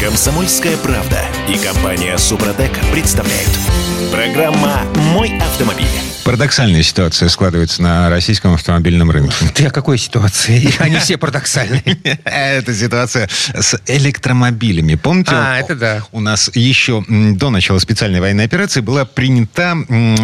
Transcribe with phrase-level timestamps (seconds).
[0.00, 3.50] Комсомольская правда и компания Супротек представляют.
[4.12, 5.86] Программа «Мой автомобиль».
[6.24, 9.34] Парадоксальная ситуация складывается на российском автомобильном рынке.
[9.54, 10.70] Ты о какой ситуации?
[10.78, 11.82] Они все парадоксальные.
[12.24, 14.94] Это ситуация с электромобилями.
[14.96, 16.02] Помните, А, это да.
[16.12, 19.74] у нас еще до начала специальной военной операции была принята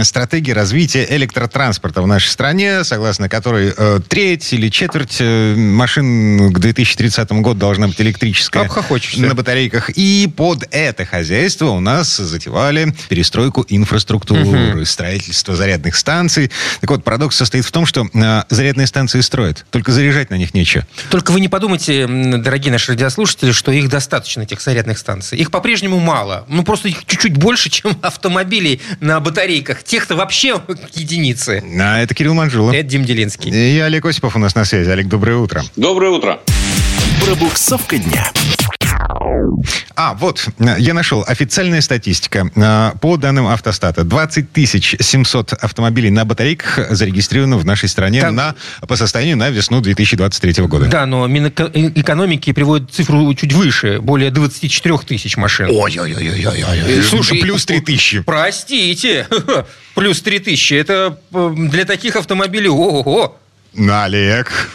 [0.03, 6.59] стратегия развития электротранспорта в нашей стране, согласно которой э, треть или четверть э, машин к
[6.59, 8.65] 2030 году должна быть электрическая.
[8.65, 9.23] Обхохочешься.
[9.23, 9.35] На
[9.65, 9.91] батарейках.
[9.91, 16.51] И под это хозяйство у нас затевали перестройку инфраструктуры, строительство зарядных станций.
[16.81, 20.55] Так вот, парадокс состоит в том, что э, зарядные станции строят, только заряжать на них
[20.55, 20.87] нечего.
[21.11, 25.39] Только вы не подумайте, дорогие наши радиослушатели, что их достаточно, этих зарядных станций.
[25.39, 26.45] Их по-прежнему мало.
[26.49, 29.83] Ну, просто их чуть-чуть больше, чем автомобилей на батарейках.
[29.83, 30.61] Тех-то вообще
[30.95, 31.63] единицы.
[31.81, 32.73] А это Кирилл Манжула.
[32.73, 33.51] Это Дим Делинский.
[33.51, 34.89] И Олег Осипов у нас на связи.
[34.91, 35.63] Олег, доброе утро.
[35.77, 36.41] Доброе утро.
[37.25, 38.31] Пробуксовка дня.
[39.97, 41.25] А, вот, э, я нашел.
[41.27, 42.51] Официальная статистика.
[42.57, 44.47] Э, По данным автостата, 20
[45.01, 48.55] 700 автомобилей на батарейках зарегистрировано в нашей стране Там- на,
[48.87, 50.87] по состоянию на весну 2023 года.
[50.87, 55.69] Да, но Минэкономики приводит цифру чуть выше, более 24 тысяч машин.
[55.71, 57.03] Ой-ой-ой-ой-ой.
[57.03, 58.21] Слушай, плюс 3 тысячи.
[58.21, 59.27] Простите,
[59.95, 60.75] плюс 3 тысячи.
[60.75, 63.37] Это э, для таких автомобилей ого-го.
[63.75, 64.71] На, Олег.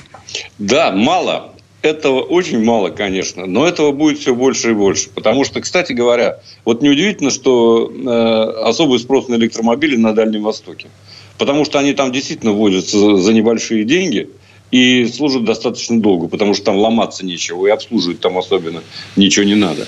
[0.57, 1.53] Да, мало.
[1.81, 5.09] Этого очень мало, конечно, но этого будет все больше и больше.
[5.09, 10.87] Потому что, кстати говоря, вот неудивительно, что э, особый спрос на электромобили на Дальнем Востоке.
[11.37, 14.29] Потому что они там действительно возятся за, небольшие деньги
[14.71, 18.83] и служат достаточно долго, потому что там ломаться нечего, и обслуживать там особенно
[19.15, 19.87] ничего не надо.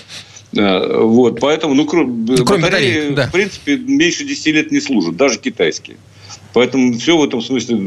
[0.56, 3.28] Э, Вот, поэтому, ну, кро- кроме батареи, батареек, да.
[3.28, 5.98] в принципе, меньше 10 лет не служат, даже китайские.
[6.54, 7.80] Поэтому все в этом смысле э,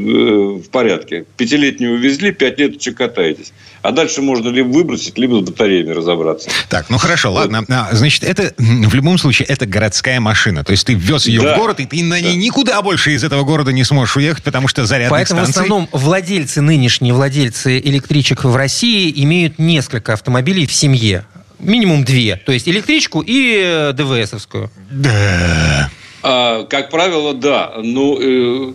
[0.59, 1.25] в порядке.
[1.37, 3.53] Пятилетнюю увезли, пять лет катаетесь.
[3.83, 6.49] А дальше можно либо выбросить, либо с батареями разобраться.
[6.71, 7.65] Так, ну хорошо, ладно.
[7.69, 10.65] А, значит, это в любом случае это городская машина.
[10.65, 11.55] То есть ты ввез ее Да.
[11.55, 14.69] в город, и ты на ней никуда больше из этого города не сможешь уехать, потому
[14.69, 20.73] что зарядных Поэтому в основном владельцы, нынешние владельцы электричек в России имеют несколько автомобилей в
[20.73, 21.27] семье.
[21.59, 22.37] Минимум две.
[22.37, 24.71] То есть электричку и э, ДВСовскую.
[24.91, 25.91] Да.
[26.27, 27.75] А, как правило, да.
[27.83, 28.73] Ну, э,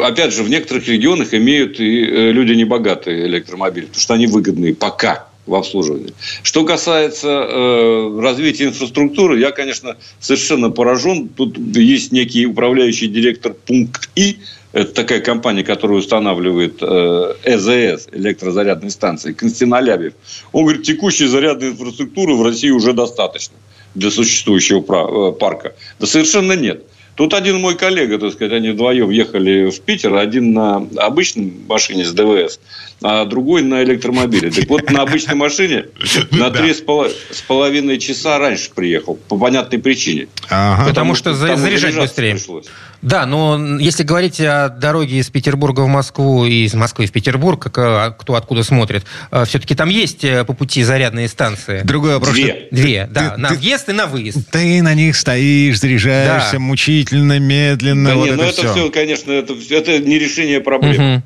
[0.00, 4.76] опять же, в некоторых регионах имеют и э, люди небогатые электромобили, потому что они выгодные
[4.76, 6.14] пока в обслуживании.
[6.44, 11.28] Что касается э, развития инфраструктуры, я, конечно, совершенно поражен.
[11.28, 14.38] Тут есть некий управляющий директор пункт И,
[14.72, 20.14] это такая компания, которая устанавливает э, ЭЗС, электрозарядные станции, Константин Алябьев.
[20.52, 23.56] Он говорит, текущей зарядной инфраструктуры в России уже достаточно
[23.94, 25.74] для существующего э, парка.
[25.98, 26.84] Да совершенно нет.
[27.16, 32.04] Тут один мой коллега, так сказать, они вдвоем ехали в Питер, один на обычной машине
[32.04, 32.58] с ДВС,
[33.02, 34.50] а другой на электромобиле.
[34.50, 35.86] Так вот, на обычной машине
[36.32, 40.26] на три с поло- с половиной часа раньше приехал, по понятной причине.
[40.50, 40.88] Ага.
[40.88, 42.32] Потому что заряжать быстрее.
[42.32, 42.66] пришлось.
[43.04, 47.62] Да, но если говорить о дороге из Петербурга в Москву и из Москвы в Петербург,
[47.62, 49.04] как, э, кто откуда смотрит,
[49.44, 51.82] все-таки там есть э, по пути зарядные станции.
[51.84, 52.32] Другой вопрос.
[52.32, 52.68] Две.
[52.70, 54.50] Две, да, ты- на ты- въезд и на выезд.
[54.50, 56.58] Ты на них стоишь, заряжаешься Да.
[56.58, 58.10] мучительно, медленно.
[58.10, 58.72] Да вот не, это ну это все.
[58.72, 60.94] все, конечно, это, это не решение проблем.
[60.94, 61.22] Мгм.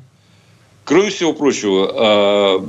[0.83, 2.67] Кроме всего прочего, а,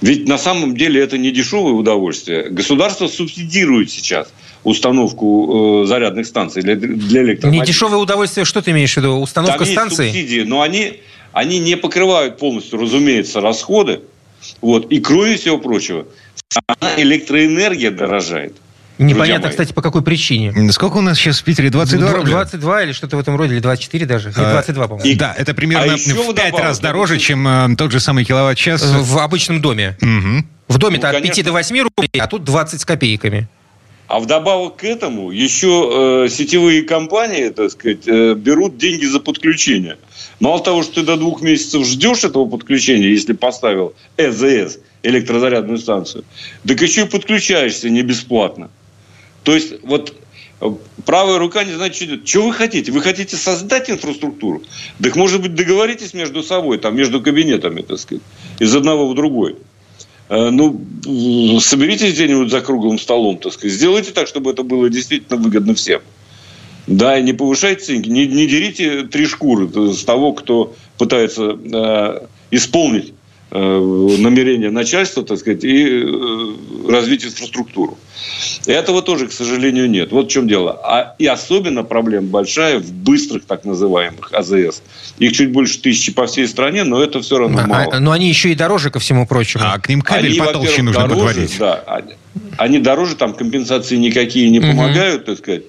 [0.00, 2.50] ведь на самом деле это не дешевое удовольствие.
[2.50, 4.28] Государство субсидирует сейчас
[4.68, 7.60] установку э, зарядных станций для, для электромобилей.
[7.60, 9.16] Не дешевое удовольствие, что ты имеешь в виду?
[9.20, 10.06] Установка Там есть станции?
[10.06, 11.00] субсидии, но они,
[11.32, 14.00] они не покрывают полностью, разумеется, расходы.
[14.60, 14.90] Вот.
[14.92, 16.06] И кроме всего прочего,
[16.96, 18.56] электроэнергия дорожает.
[18.98, 19.50] Непонятно, мои.
[19.52, 20.72] кстати, по какой причине.
[20.72, 21.70] Сколько у нас сейчас в Питере?
[21.70, 22.30] 22 рубля?
[22.32, 24.30] 22 или что-то в этом роде, или 24 даже.
[24.30, 25.08] Или А, 22, по-моему.
[25.08, 28.00] И- Да, это примерно А в пять вдобавок, раз я дороже, чем э, тот же
[28.00, 28.82] самый киловатт-час.
[28.84, 29.96] В обычном доме.
[30.00, 30.48] Мгм.
[30.66, 31.44] В доме-то Ну, от 5 конечно.
[31.44, 33.48] до 8 рублей, а тут 20 с копейками.
[34.08, 39.98] А вдобавок к этому еще э, сетевые компании, так сказать, э, берут деньги за подключение.
[40.40, 46.24] Мало того, что ты до двух месяцев ждешь этого подключения, если поставил ЭЗС, электрозарядную станцию,
[46.66, 48.70] так еще и подключаешься не бесплатно.
[49.44, 50.14] То есть вот
[51.04, 52.26] правая рука не знает, что делать.
[52.26, 52.90] Что вы хотите?
[52.90, 54.62] Вы хотите создать инфраструктуру?
[55.02, 58.22] Так, может быть, договоритесь между собой, там, между кабинетами, так сказать,
[58.58, 59.56] из одного в другой.
[60.28, 60.80] Э, Ну,
[61.60, 63.76] соберитесь где-нибудь за круглым столом, так сказать.
[63.76, 66.00] Сделайте так, чтобы это было действительно выгодно всем.
[66.86, 72.26] Да, и не повышайте ценники, не, не дерите три шкуры с того, кто пытается э,
[72.50, 73.12] исполнить
[73.50, 77.98] намерения начальства, так сказать, и э, развить инфраструктуру.
[78.66, 80.12] Этого тоже, к сожалению, нет.
[80.12, 80.78] Вот в чем дело.
[80.84, 84.82] А, и особенно проблема большая в быстрых так называемых АЗС.
[85.18, 87.94] Их чуть больше тысячи по всей стране, но это все равно а, мало.
[87.94, 89.64] А, но они еще и дороже, ко всему прочему.
[89.66, 91.58] А к ним кабель они, потолще нужно дороже, подводить.
[91.58, 92.12] Да, они,
[92.58, 95.30] они дороже, там компенсации никакие не помогают, угу.
[95.32, 95.62] так сказать.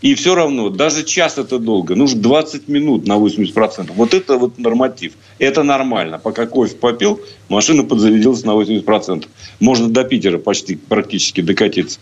[0.00, 1.96] И все равно, даже час это долго.
[1.96, 3.90] Нужно 20 минут на 80%.
[3.94, 5.14] Вот это вот норматив.
[5.38, 6.18] Это нормально.
[6.18, 9.26] Пока кофе попил, машина подзарядилась на 80%.
[9.58, 11.98] Можно до Питера почти практически докатиться.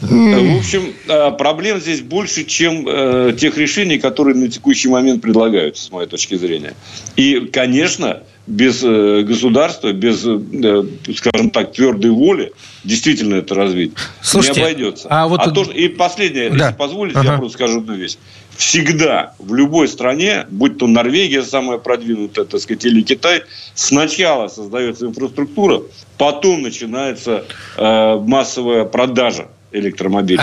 [0.00, 5.84] В общем, э, проблем здесь больше, чем э, тех решений, которые на текущий момент предлагаются,
[5.84, 6.74] с моей точки зрения.
[7.16, 10.84] И, конечно, без э, государства, без, э,
[11.16, 12.52] скажем так, твердой воли
[12.84, 15.08] действительно это развить Слушайте, не обойдется.
[15.10, 15.40] А, вот...
[15.40, 16.66] а то, и последнее, да.
[16.66, 17.32] если позволите, ага.
[17.32, 18.16] я просто скажу одну вещь.
[18.56, 23.42] Всегда в любой стране, будь то Норвегия самая продвинутая, так сказать, или Китай,
[23.74, 25.82] сначала создается инфраструктура,
[26.16, 27.44] потом начинается
[27.76, 30.38] э, массовая продажа электромобилей.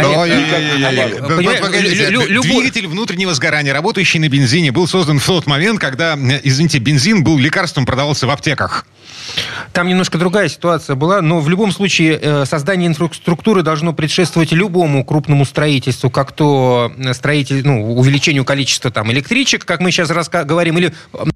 [2.41, 7.37] Двигатель внутреннего сгорания, работающий на бензине, был создан в тот момент, когда, извините, бензин был
[7.37, 8.85] лекарством, продавался в аптеках.
[9.71, 15.03] Там немножко другая ситуация была, но в любом случае э, создание инфраструктуры должно предшествовать любому
[15.03, 20.77] крупному строительству, как то э, строитель, ну, увеличению количества там электричек, как мы сейчас говорим,
[20.77, 20.93] или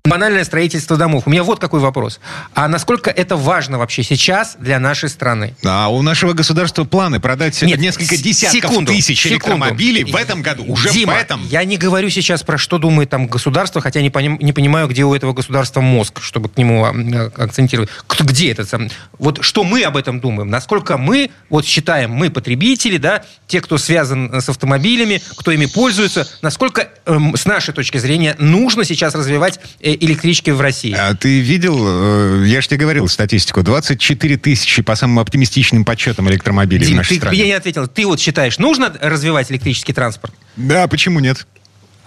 [0.08, 1.24] банальное строительство домов.
[1.26, 2.20] У меня вот какой вопрос.
[2.54, 5.56] А насколько это важно вообще сейчас для нашей страны?
[5.66, 9.36] А у нашего государства планы продать Нет, несколько десятков секунду, тысяч секунду.
[9.36, 11.46] электромобилей в этом году, уже Дима, в этом.
[11.48, 15.04] я не говорю сейчас про что думает там государство, хотя не, поним, не понимаю, где
[15.04, 17.90] у этого государства мозг, чтобы к нему а, акцентировать.
[18.20, 18.66] Где это?
[19.20, 20.50] Вот что мы об этом думаем?
[20.50, 26.28] Насколько мы, вот считаем, мы потребители, да, те, кто связан с автомобилями, кто ими пользуется,
[26.42, 30.96] насколько э, с нашей точки зрения нужно сейчас развивать э, электрички в России?
[30.98, 31.78] А ты видел,
[32.44, 36.98] э, я же тебе говорил статистику, 24 тысячи по самым оптимистичным подсчетам электромобилей Дим, в
[36.98, 37.38] нашей ты стране.
[37.40, 37.88] Я не ответил.
[37.88, 40.34] Ты вот считаешь, нужно развивать электрический транспорт?
[40.56, 41.46] Да, почему нет?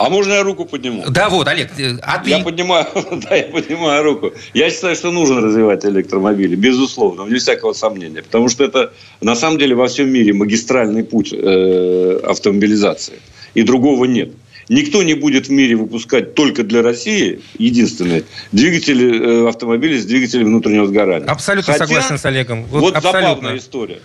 [0.00, 1.04] А можно я руку подниму?
[1.10, 1.72] Да, вот, Олег,
[2.02, 2.30] а ты?
[2.30, 2.86] Я поднимаю,
[3.28, 4.32] да, я поднимаю руку.
[4.54, 8.22] Я считаю, что нужно развивать электромобили, безусловно, вне всякого сомнения.
[8.22, 13.16] Потому что это, на самом деле, во всем мире магистральный путь э, автомобилизации.
[13.52, 14.30] И другого нет.
[14.70, 18.22] Никто не будет в мире выпускать только для России, единственные,
[18.52, 21.26] двигатели, э, автомобили с двигателем внутреннего сгорания.
[21.26, 22.62] Абсолютно Хотя, согласен с Олегом.
[22.66, 23.20] Вот, вот абсолютно.
[23.28, 23.98] забавная история.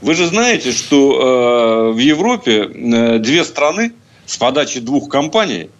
[0.00, 3.92] Вы же знаете, что э, в Европе э, две страны,
[4.26, 5.70] с подачи двух компаний,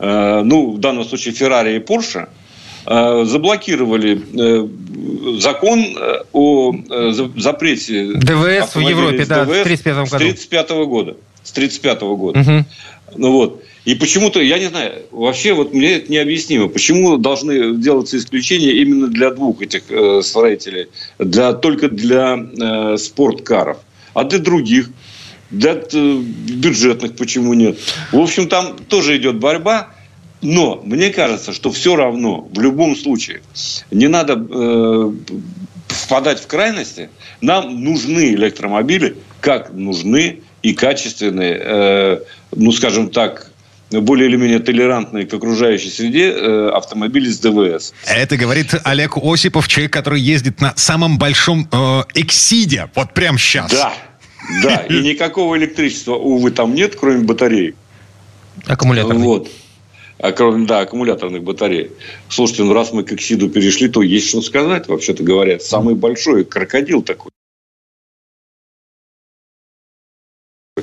[0.00, 2.26] э, ну, в данном случае Ferrari и Porsche,
[2.86, 5.96] э, заблокировали э, закон
[6.32, 6.74] о
[7.36, 11.16] запрете ДВС в Европе, да, ДВС с 1935 года.
[11.44, 12.00] С 35 года.
[12.00, 12.40] С 35 года.
[12.40, 12.64] Угу.
[13.16, 13.62] Ну вот.
[13.84, 16.68] И почему-то, я не знаю, вообще вот мне это необъяснимо.
[16.68, 20.88] Почему должны делаться исключения именно для двух этих э, строителей?
[21.18, 23.78] Для, только для э, спорткаров.
[24.12, 24.90] А для других?
[25.50, 27.78] Для э, бюджетных почему нет?
[28.12, 29.88] В общем, там тоже идет борьба.
[30.42, 33.42] Но мне кажется, что все равно, в любом случае,
[33.90, 35.12] не надо э,
[35.88, 37.10] впадать в крайности.
[37.40, 42.20] Нам нужны электромобили, как нужны и качественные, э,
[42.54, 43.50] ну, скажем так,
[43.90, 47.92] более или менее толерантные к окружающей среде э, автомобили с ДВС.
[48.06, 53.70] Это говорит Олег Осипов, человек, который ездит на самом большом э, Эксиде, вот прямо сейчас.
[53.72, 53.92] Да,
[54.62, 57.74] да, и никакого электричества, увы, там нет, кроме батарей.
[58.66, 59.24] Аккумуляторных.
[59.24, 59.48] Вот.
[60.18, 61.92] А, кроме, да, аккумуляторных батарей.
[62.28, 65.58] Слушайте, ну раз мы к Эксиду перешли, то есть что сказать, вообще-то говоря.
[65.58, 67.30] Самый большой крокодил такой.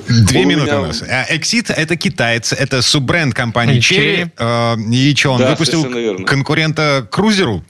[0.08, 0.80] Две он минуты меня...
[0.80, 1.02] у нас.
[1.02, 4.30] Exit а, это китаец, это суббренд компании Cherry.
[4.36, 4.94] Cherry.
[4.94, 7.62] И что, он да, выпустил конкурента Крузеру?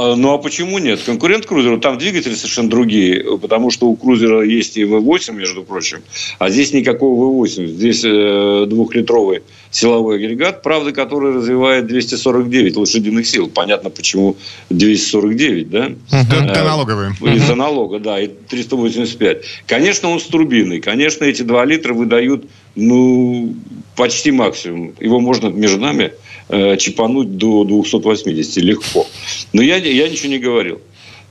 [0.00, 1.00] А, ну а почему нет?
[1.04, 5.98] Конкурент крузеру, там двигатели совершенно другие, потому что у крузера есть и V8, между прочим,
[6.38, 7.66] а здесь никакого V8.
[7.66, 13.48] Здесь э, двухлитровый силовой агрегат, правда, который развивает 249 лошадиных сил.
[13.48, 14.36] Понятно, почему
[14.70, 15.92] 249, да?
[16.10, 17.14] Это налоговые.
[17.20, 19.44] Из-за налога, да, и 385.
[19.66, 20.80] Конечно, он с турбиной.
[20.80, 23.54] Конечно, эти 2 литра выдают, ну,
[23.96, 24.94] почти максимум.
[24.98, 26.12] Его можно между нами
[26.50, 29.06] э, чипануть до 280 легко.
[29.52, 30.80] Но я, я ничего не говорил.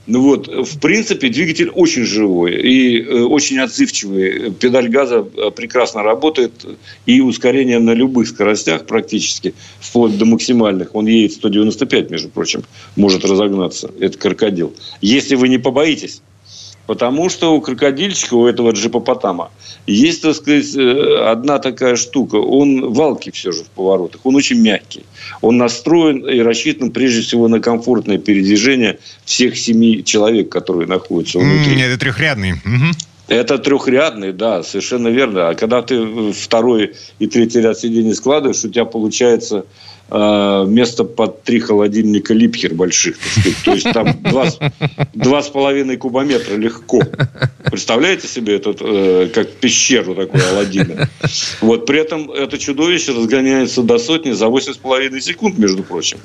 [0.06, 4.50] Ну вот, в принципе, двигатель очень живой и э, очень отзывчивый.
[4.52, 6.52] Педаль газа э, прекрасно работает.
[7.06, 10.94] И ускорение на любых скоростях практически, вплоть до максимальных.
[10.94, 12.64] Он едет 195, между прочим,
[12.96, 13.92] может разогнаться.
[14.00, 14.74] Это крокодил.
[15.00, 16.22] Если вы не побоитесь
[16.90, 19.52] Потому что у крокодильчика, у этого джипопотама,
[19.86, 22.34] есть, так сказать, э, одна такая штука.
[22.34, 24.22] Он валки все же в поворотах.
[24.24, 25.04] Он очень мягкий.
[25.40, 31.76] Он настроен и рассчитан прежде всего на комфортное передвижение всех семи человек, которые находятся внутри.
[31.76, 32.54] Mm, это трехрядный.
[32.54, 32.96] Угу.
[33.30, 35.50] Это трехрядный, да, совершенно верно.
[35.50, 39.66] А когда ты второй и третий ряд сидений складываешь, у тебя получается
[40.10, 43.18] э, место под три холодильника Липхер больших.
[43.64, 44.48] То есть там два,
[45.14, 47.02] два с половиной кубометра легко.
[47.70, 51.08] Представляете себе этот, э, как пещеру такую Аладдина?
[51.60, 56.18] Вот, при этом это чудовище разгоняется до сотни за восемь с половиной секунд, между прочим.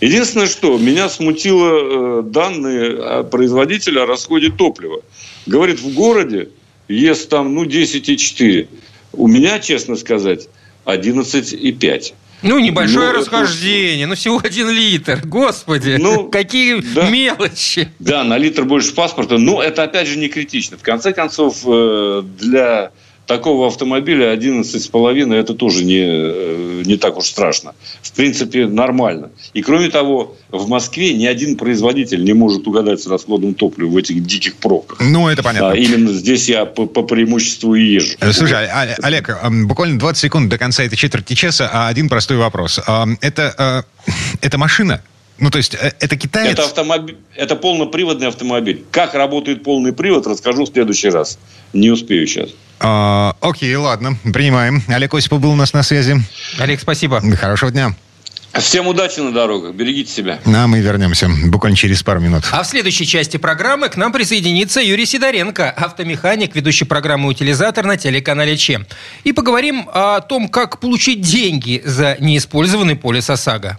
[0.00, 5.00] Единственное, что меня смутило э, данные производителя о расходе топлива.
[5.46, 6.50] Говорит, в городе
[6.88, 8.68] ест там, ну, 10,4.
[9.12, 10.48] У меня, честно сказать,
[10.84, 12.14] 11,5.
[12.42, 14.08] Ну, небольшое ну, расхождение, это...
[14.08, 15.20] ну, всего один литр.
[15.24, 17.08] Господи, ну, какие да.
[17.08, 17.88] мелочи.
[17.98, 19.38] Да, на литр больше паспорта.
[19.38, 20.76] Но это, опять же, не критично.
[20.76, 22.92] В конце концов, э, для
[23.26, 27.74] такого автомобиля 11,5 это тоже не, э, не так уж страшно.
[28.02, 29.30] В принципе, нормально.
[29.52, 33.96] И кроме того, в Москве ни один производитель не может угадать с расходом топлива в
[33.96, 35.00] этих диких пробках.
[35.00, 35.72] Ну, это понятно.
[35.72, 38.16] А, именно здесь я по, по преимуществу и езжу.
[38.20, 42.36] Э, слушай, а, Олег, буквально 20 секунд до конца этой четверти часа, а один простой
[42.36, 42.80] вопрос.
[43.20, 45.02] Это, э, это машина?
[45.38, 46.52] Ну, то есть, это китаец?
[46.52, 48.84] Это, автомобиль, это полноприводный автомобиль.
[48.90, 51.38] Как работает полный привод, расскажу в следующий раз.
[51.72, 52.50] Не успею сейчас.
[52.80, 54.82] А, окей, ладно, принимаем.
[54.88, 56.16] Олег Осипов был у нас на связи.
[56.58, 57.22] Олег, спасибо.
[57.36, 57.94] Хорошего дня.
[58.54, 60.38] Всем удачи на дорогах, берегите себя.
[60.46, 62.44] А мы вернемся буквально через пару минут.
[62.52, 67.98] А в следующей части программы к нам присоединится Юрий Сидоренко, автомеханик, ведущий программы «Утилизатор» на
[67.98, 68.86] телеканале ЧЕ.
[69.24, 73.78] И поговорим о том, как получить деньги за неиспользованный полис ОСАГО.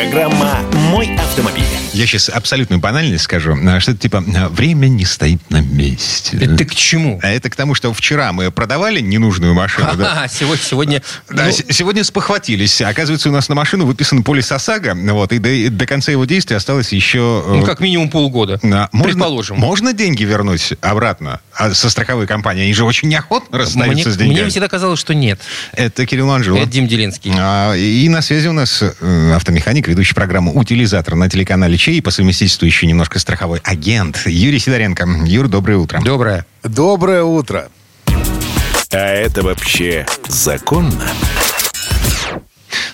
[0.00, 1.62] Программа «Мой автомобиль».
[1.92, 3.54] Я сейчас абсолютную банальность скажу.
[3.66, 6.38] А, что-то типа а, «время не стоит на месте».
[6.38, 7.20] Это к чему?
[7.22, 9.88] А это к тому, что вчера мы продавали ненужную машину.
[9.98, 10.64] А, сегодня...
[10.64, 11.02] сегодня...
[11.28, 11.52] Да, ну...
[11.52, 12.80] сегодня спохватились.
[12.80, 14.96] Оказывается, у нас на машину выписан полис ОСАГО.
[15.12, 17.44] Вот, и до, до конца его действия осталось еще...
[17.46, 19.58] Э, ну, как минимум полгода, а, можно, предположим.
[19.58, 22.62] Можно деньги вернуть обратно а со страховой компании?
[22.62, 24.40] Они же очень неохотно расстаются мне, с деньгами.
[24.40, 25.40] Мне всегда казалось, что нет.
[25.72, 26.62] Это Кирилл Манжелов.
[26.62, 27.32] Это Дим Делинский.
[27.36, 31.98] А, и на связи у нас э, автомеханик Механик, ведущий программу «Утилизатор» на телеканале Чей
[31.98, 35.06] и по совместительству еще немножко страховой агент Юрий Сидоренко.
[35.24, 36.00] Юр, доброе утро.
[36.00, 36.46] Доброе.
[36.62, 37.68] Доброе утро.
[38.92, 41.06] А это вообще законно?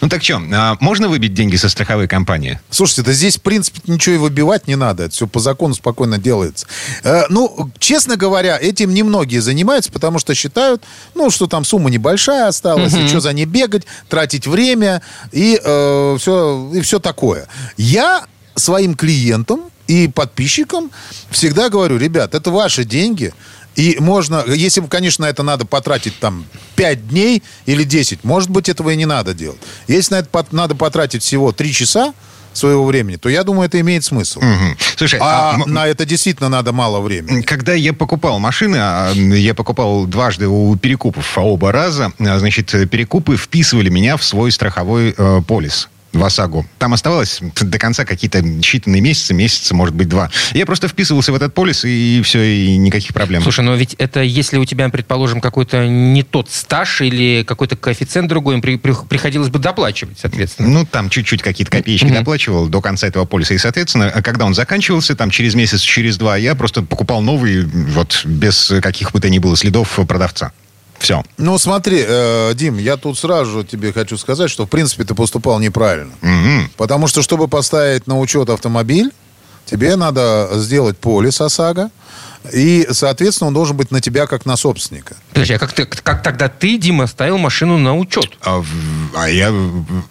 [0.00, 2.61] Ну так что, а можно выбить деньги со страховой компании?
[2.71, 5.04] Слушайте, да здесь, в принципе, ничего и выбивать не надо.
[5.04, 6.66] Это все по закону спокойно делается.
[7.02, 10.83] Э, ну, честно говоря, этим немногие занимаются, потому что считают,
[11.14, 13.02] ну, что там сумма небольшая осталась, угу.
[13.02, 15.02] и что за ней бегать, тратить время
[15.33, 17.49] и, э, все, и все такое.
[17.76, 20.90] Я своим клиентам и подписчикам
[21.30, 23.33] всегда говорю, ребят, это ваши деньги,
[23.76, 28.90] и можно, если, конечно, это надо потратить там 5 дней или 10, может быть, этого
[28.90, 29.61] и не надо делать.
[29.87, 32.14] Если на это надо потратить всего 3 часа,
[32.56, 34.38] своего времени, то я думаю, это имеет смысл.
[34.38, 34.76] Угу.
[34.97, 37.42] Слушай, а, а на это действительно надо мало времени.
[37.42, 42.71] Когда я покупал машины, а, я покупал дважды у перекупов, а оба раза, а, значит,
[42.90, 46.66] перекупы вписывали меня в свой страховой э, полис в ОСАГО.
[46.78, 50.30] Там оставалось до конца какие-то считанные месяцы, месяцы, может быть, два.
[50.52, 53.42] Я просто вписывался в этот полис, и все, и никаких проблем.
[53.42, 58.28] Слушай, но ведь это если у тебя, предположим, какой-то не тот стаж или какой-то коэффициент
[58.28, 60.68] другой, им при, при, приходилось бы доплачивать, соответственно.
[60.68, 62.18] Ну, там чуть-чуть какие-то копеечки mm-hmm.
[62.18, 63.54] доплачивал до конца этого полиса.
[63.54, 68.23] И, соответственно, когда он заканчивался, там через месяц, через два, я просто покупал новый, вот,
[68.25, 70.52] без каких бы то ни было следов продавца.
[71.06, 71.22] Все.
[71.38, 75.60] Ну, смотри, э, Дим, я тут сразу тебе хочу сказать, что, в принципе, ты поступал
[75.60, 76.12] неправильно.
[76.20, 76.70] Угу.
[76.76, 79.12] Потому что, чтобы поставить на учет автомобиль,
[79.66, 81.92] тебе надо сделать полис ОСАГО,
[82.52, 85.16] и, соответственно, он должен быть на тебя как на собственника.
[85.33, 88.37] Подожди, а как, ты, как тогда ты, Дима, ставил машину на учет?
[88.43, 88.62] А,
[89.14, 89.50] а я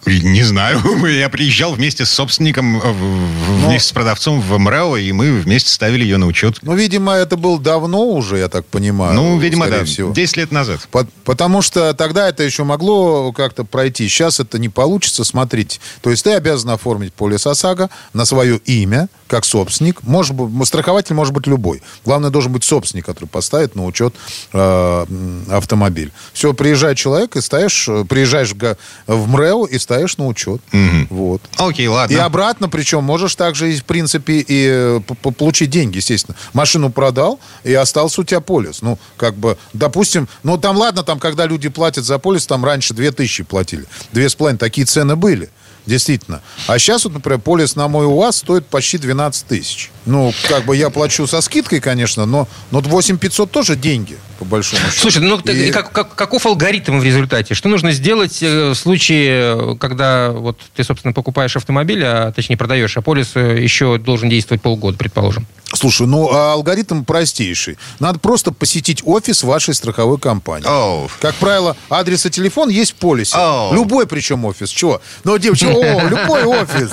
[0.05, 0.82] не знаю.
[1.05, 3.79] Я приезжал вместе с собственником, э, вместе Но...
[3.79, 6.60] с продавцом в МРЭО, и мы вместе ставили ее на учет.
[6.62, 9.13] Ну, видимо, это было давно уже, я так понимаю.
[9.13, 9.84] Ну, видимо, да.
[9.86, 10.13] Всего.
[10.13, 10.88] 10 лет назад.
[10.91, 14.08] По потому что тогда это еще могло как-то пройти.
[14.08, 15.24] Сейчас это не получится.
[15.24, 15.79] Смотрите.
[16.01, 20.03] То есть ты обязан оформить полис ОСАГО на свое имя, как собственник.
[20.03, 21.82] Может быть, страхователь может быть любой.
[22.03, 24.15] Главное, должен быть собственник, который поставит на учет
[24.53, 25.05] э,
[25.50, 26.12] автомобиль.
[26.34, 28.77] Все, приезжает человек и ставишь, э, приезжаешь в,
[29.08, 30.62] в МРЭО и ставишь на учет.
[30.74, 31.08] Угу.
[31.10, 31.41] Вот.
[31.58, 32.13] Окей, ладно.
[32.13, 35.00] И обратно, причем, можешь также, в принципе, и э,
[35.38, 36.36] получить деньги, естественно.
[36.53, 38.82] Машину продал, и остался у тебя полис.
[38.82, 42.94] Ну, как бы, допустим, ну, там, ладно, там, когда люди платят за полис, там раньше
[42.94, 43.86] 2000 платили.
[44.12, 45.50] Две с половиной, такие цены были.
[45.86, 46.42] Действительно.
[46.68, 49.92] А сейчас вот, например, полис на мой УАЗ стоит почти 12 тысяч.
[50.06, 54.82] Ну, как бы я плачу со скидкой, конечно, но, но 8500 тоже деньги, по большому
[54.84, 55.01] счету.
[55.01, 57.54] Слушай, ну И- как, как- каков алгоритм в результате?
[57.56, 62.96] Что нужно сделать э, в случае, когда вот ты, собственно, покупаешь автомобиль, а точнее продаешь,
[62.98, 65.48] а полис э, еще должен действовать полгода, предположим?
[65.74, 67.77] Слушай, ну а алгоритм простейший.
[68.00, 70.68] Надо просто посетить офис вашей страховой компании.
[70.68, 71.10] Оу.
[71.20, 73.36] Как правило, адрес и телефон есть в полисе.
[73.36, 73.74] Оу.
[73.74, 74.70] Любой причем офис.
[74.70, 75.01] Чего?
[75.24, 76.91] Ну, девочки, о, любой офис.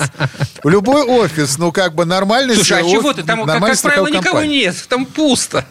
[0.63, 1.57] Любой офис.
[1.57, 3.23] Ну, как бы нормальный Слушай, а оф- чего ты?
[3.23, 5.65] Там, как, правило, страховая никого нет, там пусто.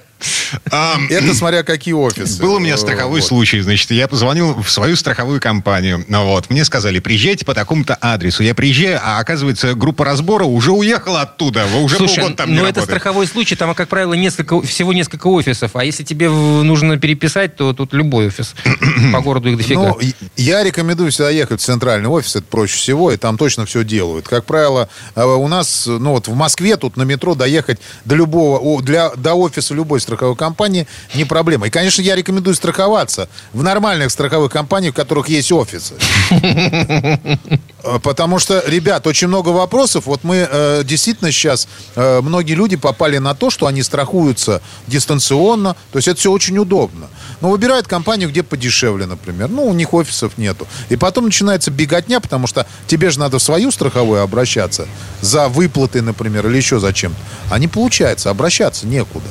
[0.65, 2.41] Это смотря какие офисы.
[2.41, 3.27] Был у меня страховой вот.
[3.27, 3.61] случай.
[3.61, 6.05] Значит, я позвонил в свою страховую компанию.
[6.09, 6.51] Ну Вот.
[6.51, 8.43] Мне сказали, приезжайте по такому-то адресу.
[8.43, 11.67] Я приезжаю, а оказывается, группа разбора уже уехала оттуда.
[11.73, 13.01] Вы Уже Слушай, полгода там не ну это работает.
[13.01, 15.73] страховой случай, там, как правило, несколько, всего несколько офисов.
[15.75, 18.55] А если тебе нужно переписать, то тут любой офис.
[19.13, 19.89] По городу их дофига.
[19.89, 19.99] Ну,
[20.37, 24.29] я рекомендую всегда ехать в центральный офис, это проще всего, и там точно все делают.
[24.29, 28.83] Как правило, э, у нас, ну вот в Москве тут на метро доехать до любого,
[28.83, 31.67] для, до офиса любой страховой компании не проблема.
[31.67, 35.95] И, конечно, я рекомендую страховаться в нормальных страховых компаниях, в которых есть офисы.
[37.85, 40.07] Э, Потому что, ребят, очень много вопросов.
[40.07, 41.67] Вот мы э, действительно сейчас,
[41.97, 45.75] э, многие люди попали на то, что они страхуются дистанционно.
[45.91, 47.09] То есть это все очень удобно.
[47.41, 49.49] Но выбирают компанию, где подешевле, например.
[49.49, 50.69] Ну, у них офисов нету.
[50.91, 54.87] И потом начинается беготня, потому что тебе же надо в свою страховую обращаться
[55.21, 57.19] за выплаты, например, или еще за чем-то.
[57.51, 59.29] А не получается, обращаться некуда.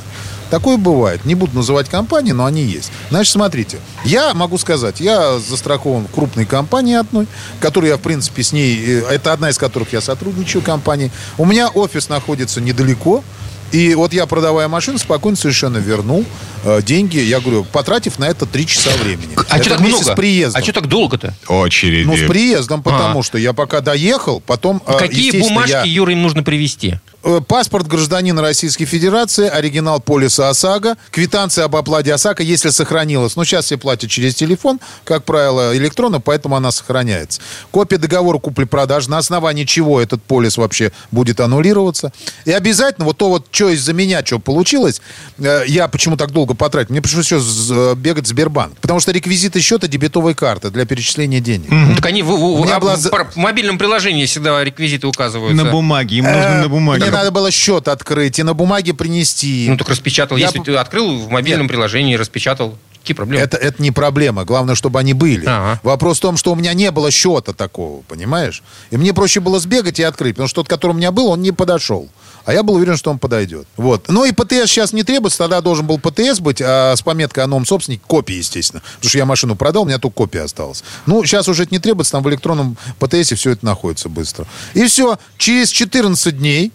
[0.51, 1.25] Такое бывает.
[1.25, 2.91] Не буду называть компании, но они есть.
[3.09, 3.79] Значит, смотрите.
[4.05, 7.25] Я могу сказать, я застрахован в крупной компании одной,
[7.59, 8.77] которую я, в принципе, с ней...
[8.85, 11.09] э, Это одна из которых я сотрудничаю, компании.
[11.37, 13.23] У меня офис находится недалеко.
[13.71, 16.25] И вот я, продавая машину, спокойно совершенно вернул
[16.65, 17.17] э, деньги.
[17.19, 19.29] Я говорю, потратив на это три часа времени.
[19.47, 20.11] А это что так вместе много?
[20.11, 20.59] с приездом.
[20.59, 21.33] А что так долго-то?
[21.47, 22.05] Очереди.
[22.05, 23.23] Ну, с приездом, потому А.
[23.23, 24.81] что я пока доехал, потом...
[24.85, 26.99] э, Какие бумажки, я- Юра, им нужно привезти?
[27.23, 33.35] Э, Паспорт гражданина Российской Федерации, оригинал полиса ОСАГО, квитанция об оплате ОСАГО, если сохранилась.
[33.35, 37.39] Ну, сейчас все платят через телефон, как правило, электронно, поэтому она сохраняется.
[37.69, 42.11] Копия договора купли-продажи, на основании чего этот полис вообще будет аннулироваться.
[42.45, 44.99] И обязательно вот то вот, что из-за меня, что получилось,
[45.37, 48.75] э, я почему так долго потратил, мне пришлось еще бегать в Сбербанк.
[48.79, 51.69] Потому что реквизиты счета дебетовой карты для перечисления денег.
[51.69, 55.05] Ну, Так они в, в- в- а была в пар- в мобильном приложении всегда реквизиты
[55.05, 55.63] указываются.
[55.63, 56.15] На бумаге.
[56.17, 57.10] Им нужно Э, на бумаге.
[57.11, 59.67] Мне надо было счет открыть и на бумаге принести.
[59.69, 60.37] Ну, так распечатал.
[60.37, 63.43] Я Если ты открыл в мобильном приложении, распечатал, какие проблемы?
[63.43, 64.45] Это, это не проблема.
[64.45, 65.45] Главное, чтобы они были.
[65.45, 65.79] Ага.
[65.83, 68.63] Вопрос в том, что у меня не было счета такого, понимаешь?
[68.91, 71.41] И мне проще было сбегать и открыть, потому что тот, который у меня был, он
[71.41, 72.09] не подошел.
[72.45, 73.67] А я был уверен, что он подойдет.
[73.77, 74.07] Вот.
[74.07, 75.39] Ну и ПТС сейчас не требуется.
[75.39, 78.01] Тогда должен был ПТС быть а с пометкой о новом собственнике.
[78.07, 78.81] Копии, естественно.
[78.95, 80.83] Потому что я машину продал, у меня только копия осталась.
[81.05, 82.13] Ну, сейчас уже это не требуется.
[82.13, 84.47] Там в электронном ПТСе все это находится быстро.
[84.73, 85.19] И все.
[85.37, 86.71] Через 14 дней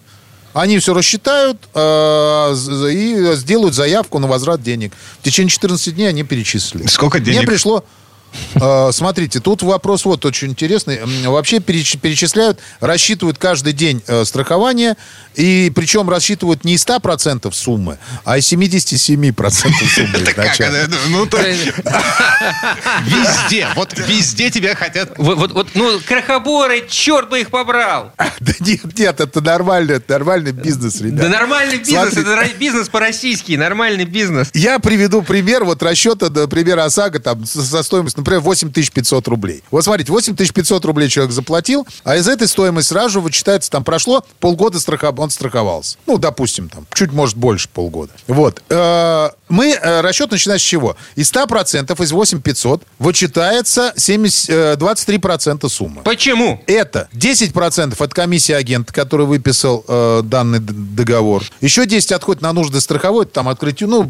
[0.53, 2.53] они все рассчитают э,
[2.91, 4.93] и сделают заявку на возврат денег.
[5.19, 6.87] В течение 14 дней они перечислили.
[6.87, 7.39] Сколько денег?
[7.39, 7.83] Мне пришло...
[8.55, 10.99] э, смотрите, тут вопрос вот очень интересный.
[11.25, 14.95] Вообще переч- перечисляют, рассчитывают каждый день э, страхование,
[15.35, 20.87] и причем рассчитывают не из 100% суммы, а из 77% суммы изначально.
[21.09, 21.37] Ну, то...
[23.05, 23.67] Везде.
[23.75, 25.13] Вот везде тебя хотят...
[25.17, 28.13] Вот, вот, ну, крохоборы, черт бы их побрал.
[28.39, 31.21] Да нет, нет, это нормально, это нормальный бизнес, ребят.
[31.21, 34.49] Да нормальный бизнес, это бизнес по-российски, нормальный бизнес.
[34.53, 39.63] Я приведу пример вот расчета, например, ОСАГО там со, со стоимостью, например, 8500 рублей.
[39.71, 44.79] Вот смотрите, 8500 рублей человек заплатил, а из этой стоимости сразу вычитается, там прошло полгода
[44.79, 45.97] страха, он страховался.
[46.05, 48.11] Ну, допустим, там, чуть, может, больше полгода.
[48.27, 48.61] Вот.
[48.69, 50.97] Э, Мы, э, расчет начинается с чего?
[51.15, 56.01] Из 100% из 8500 вычитается 70, э, 23% суммы.
[56.03, 56.61] Почему?
[56.67, 61.43] Это 10% от комиссии агента, который выписал э, данный договор.
[61.61, 64.09] Еще 10 отходит на нужды страховой, там открытие, ну,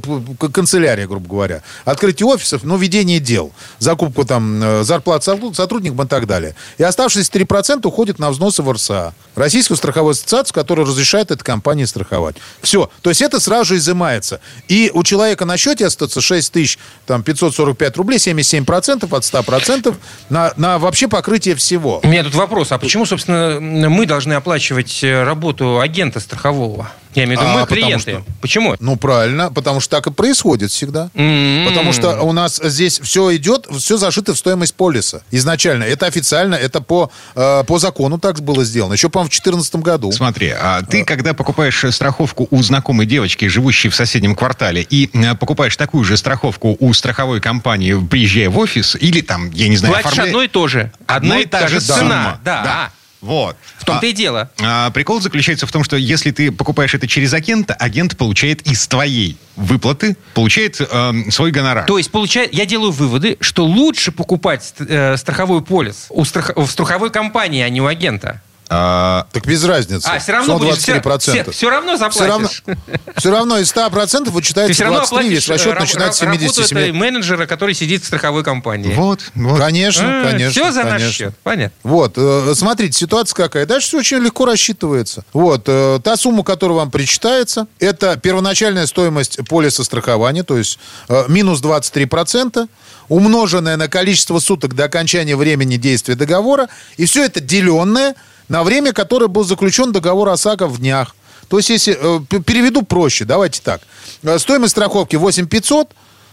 [0.52, 1.62] канцелярия, грубо говоря.
[1.86, 3.52] Открытие офисов, ну, ведение дел.
[3.98, 6.54] Закупку там э, зарплат сотруд- сотрудникам и так далее.
[6.78, 9.16] И оставшиеся 3% уходит на взносы в РСА.
[9.34, 12.36] Российскую страховую ассоциацию, которая разрешает этой компании страховать.
[12.62, 12.92] Все.
[13.02, 14.40] То есть это сразу же изымается.
[14.68, 19.96] И у человека на счете остается 6 тысяч там, 545 рублей, 77% от 100%
[20.30, 22.00] на, на вообще покрытие всего.
[22.04, 26.92] У меня тут вопрос, а почему, собственно, мы должны оплачивать э, работу агента страхового?
[27.18, 28.12] Я имею в виду, А, мы потому клиенты.
[28.12, 28.76] что- Почему?
[28.80, 31.10] Ну, правильно, потому что так и происходит всегда.
[31.16, 31.68] М-м.
[31.68, 35.22] Потому что у нас здесь все идет, все зашито в стоимость полиса.
[35.32, 35.84] Изначально.
[35.84, 38.94] Это официально, это по, э, по закону так было сделано.
[38.94, 40.12] Еще, по-моему, в 2014 году.
[40.12, 45.10] Смотри, а ты, когда покупаешь э, страховку у знакомой девочки, живущей в соседнем квартале, и
[45.12, 49.78] э, покупаешь такую же страховку у страховой компании, приезжая в офис, или там, я не
[49.78, 50.92] знаю, Платишь оформляя- одно и то же.
[51.08, 52.00] Одна и та же сумма.
[52.00, 52.40] цена.
[52.46, 52.92] Да.
[53.22, 53.58] Вот.
[53.78, 54.52] В том-то А- и дело.
[54.62, 58.88] а, прикол заключается в том, что если ты покупаешь это через агента, агент получает из
[58.88, 61.86] твоей выплаты, получает эм, свой гонорар.
[61.86, 66.68] То есть, получается, я делаю выводы, что лучше покупать э, страховой полис у страх- в
[66.68, 68.42] страховой компании, а не у агента.
[68.70, 70.06] А, Так без разницы.
[70.08, 71.52] А, все равно будешь, все, 23%.
[71.52, 72.64] все равно Все равно, заплатишь.
[73.16, 76.18] все равно из 100% Ты вычитается все равно 23, весь оплатишь э, расчет раб- начинается
[76.20, 76.78] с раб- работу 77.
[76.78, 78.94] этой менеджера, который сидит в страховой компании.
[78.94, 79.60] вот, вот.
[79.60, 80.52] Конечно, конечно.
[80.52, 81.12] Все за наш конечно.
[81.12, 81.34] счет.
[81.44, 81.78] Понятно.
[81.84, 83.66] Вот, э, смотрите, ситуация какая.
[83.66, 85.24] Дальше все очень легко рассчитывается.
[85.34, 90.78] Вот, э, та сумма, которая вам причитается, это первоначальная стоимость полиса страхования, то есть
[91.10, 92.68] э, минус 23%,
[93.10, 98.16] умноженное на количество суток до окончания времени действия договора, и все это деленное
[98.50, 101.16] на время, которое был заключен договор ОСАГО в днях.
[101.48, 103.82] То есть, если э, переведу проще, давайте так.
[104.24, 105.90] Э, Стоимость страховки 8500,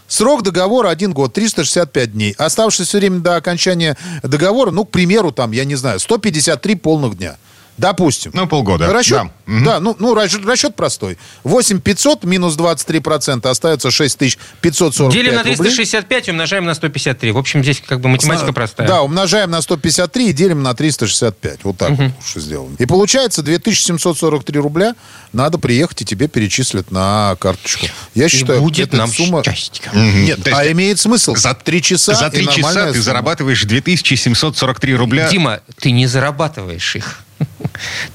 [0.07, 2.35] Срок договора 1 год, 365 дней.
[2.37, 7.37] Оставшееся время до окончания договора, ну, к примеру, там, я не знаю, 153 полных дня.
[7.77, 8.31] Допустим.
[8.33, 8.91] Ну, полгода.
[8.93, 9.29] Расчет, Да.
[9.45, 9.63] Мгм.
[9.65, 11.17] да, ну, ну расчет, расчет простой.
[11.43, 14.17] 8 500 минус 23% остается 6
[14.61, 15.55] 545 Делим на рублей.
[15.57, 17.31] 365 и умножаем на 153.
[17.31, 18.87] В общем, здесь как бы математика простая.
[18.87, 21.59] Да, умножаем на 153 и делим на 365.
[21.63, 22.75] Вот так вот уж и сделано.
[22.79, 24.95] И получается 2743 рубля
[25.33, 27.87] надо приехать, и тебе перечислят на карточку.
[28.13, 29.43] Я И считаю, будет эта нам сумма...
[29.43, 29.83] счастье.
[29.93, 31.35] Нет, То есть а имеет смысл.
[31.35, 33.03] За три часа За и три часа нормальная ты сумма.
[33.03, 35.29] зарабатываешь 2743 рубля.
[35.29, 37.19] Дима, ты не зарабатываешь их.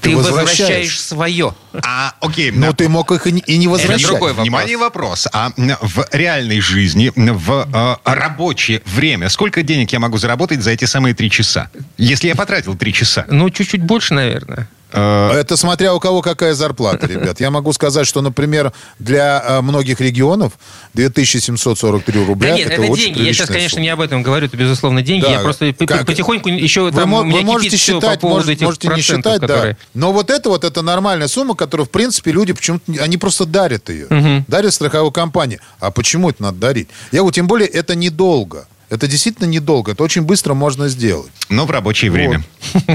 [0.01, 0.49] Ты возвращаешь.
[0.49, 1.55] возвращаешь свое.
[1.73, 2.51] А, окей.
[2.51, 4.07] Ну, на- ты мог их и не, возвращать.
[4.07, 4.43] другой вопрос.
[4.43, 5.27] Внимание, вопрос.
[5.31, 10.85] А в реальной жизни, в э, рабочее время, сколько денег я могу заработать за эти
[10.85, 11.69] самые три часа?
[11.97, 13.25] Если я потратил три часа.
[13.29, 14.67] Ну, чуть-чуть больше, наверное.
[14.93, 17.39] Э, Это смотря у кого какая зарплата, ребят.
[17.39, 20.53] Я могу сказать, что, например, для э, многих регионов
[20.93, 23.21] 2743 рубля Да нет, это, это очень деньги.
[23.21, 23.81] Я сейчас, конечно, сумма.
[23.83, 25.23] не об этом говорю, это, безусловно, деньги.
[25.23, 28.27] Да, Я просто как- потихоньку еще Вы, там мо- у меня вы можете считать, по
[28.27, 29.73] поводу может- этих можете не считать, которые...
[29.73, 29.77] да.
[29.93, 33.89] Но вот это вот, это нормальная сумма, которую, в принципе, люди почему-то, они просто дарят
[33.89, 34.43] ее.
[34.47, 35.59] Дарят страховой компании.
[35.79, 36.89] А почему это надо дарить?
[37.11, 38.67] Я говорю, тем более, это недолго.
[38.91, 39.93] Это действительно недолго.
[39.93, 41.31] Это очень быстро можно сделать.
[41.47, 42.43] Но в рабочее время.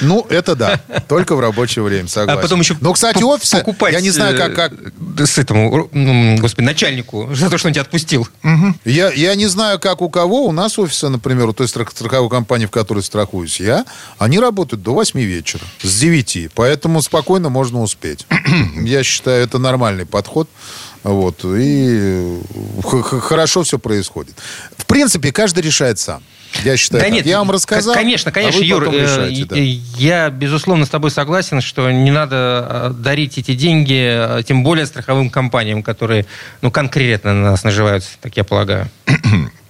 [0.00, 0.80] Ну, это да.
[1.08, 2.38] Только в рабочее время, согласен.
[2.38, 4.72] А потом еще Но, кстати, офиса, покупать, я не знаю, как...
[4.72, 5.88] э, как С этому,
[6.40, 8.26] господи, начальнику за то, что он тебя отпустил.
[8.84, 10.46] Я, я не знаю, как у кого.
[10.46, 13.84] У нас офисы, например, у той страх- страховой компании, в которой страхуюсь я,
[14.18, 16.50] они работают до 8 вечера, с 9.
[16.54, 18.26] Поэтому спокойно можно успеть.
[18.82, 20.48] я считаю, это нормальный подход.
[21.02, 22.38] Вот, и
[22.84, 24.34] х- хорошо все происходит.
[24.76, 26.22] В принципе, каждый решает сам.
[26.64, 27.26] Я считаю, так.
[27.26, 27.94] я вам рассказал.
[27.94, 29.56] Конечно, а конечно, вы Юр, потом э, решайте, да.
[29.56, 29.62] э,
[29.96, 34.84] я, безусловно, с тобой согласен, что не надо э, дарить эти деньги, э, тем более
[34.86, 36.26] страховым компаниям, которые,
[36.60, 38.88] ну, конкретно на нас наживаются, так я полагаю.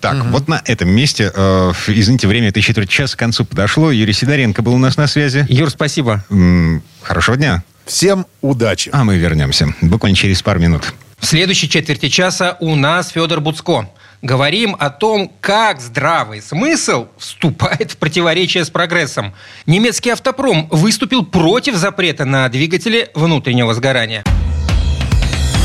[0.01, 3.93] Так, вот на этом месте, э, извините, время этой четверть часа к концу подошло.
[3.93, 5.47] Юрий Сидоренко был у нас на связи.
[5.49, 6.25] Юр, спасибо.
[6.29, 7.63] М, Хорошего дня.
[7.87, 8.91] Всем удачи.
[8.93, 10.93] А мы вернемся буквально через пару минут.
[11.23, 13.89] В следующей четверти часа у нас Федор Буцко.
[14.23, 19.33] Говорим о том, как здравый смысл вступает в противоречие с прогрессом.
[19.65, 24.25] Немецкий автопром выступил против запрета на двигатели внутреннего сгорания.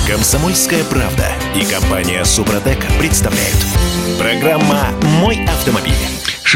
[0.08, 3.58] Комсомольская правда и компания Супротек представляют.
[4.20, 5.94] Программа «Мой автомобиль».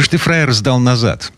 [0.10, 1.32] Ты, фраер, сдал назад?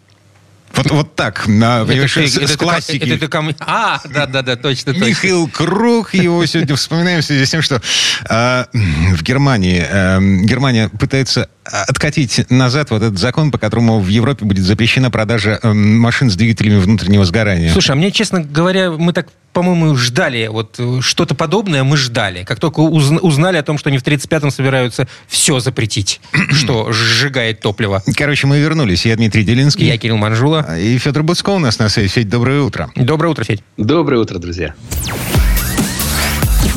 [0.75, 3.09] Вот, вот так, на, ты- с, с ты ко- классики.
[3.13, 5.05] это ко мне- А, да-да-да, точно, точно.
[5.05, 7.81] Михаил Круг, его сегодня вспоминаем в связи с тем, что
[8.29, 14.45] э, в Германии э, Германия пытается откатить назад вот этот закон, по которому в Европе
[14.45, 17.71] будет запрещена продажа э, машин с двигателями внутреннего сгорания.
[17.71, 22.43] Слушай, а мне, честно говоря, мы так, по-моему, ждали, вот э, что-то подобное мы ждали.
[22.43, 26.19] Как только узна- узнали о том, что они в 35-м собираются все запретить,
[26.51, 28.03] что сжигает топливо.
[28.15, 29.05] Короче, мы вернулись.
[29.05, 29.87] Я Дмитрий Делинский.
[29.87, 30.77] Я Кирилл Манжула.
[30.77, 32.09] И Федор Буцко у нас на связи.
[32.09, 32.91] Федь, доброе утро.
[32.95, 33.63] Доброе утро, Федь.
[33.77, 34.73] Доброе утро, друзья.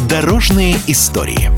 [0.08, 1.50] Дорожные истории.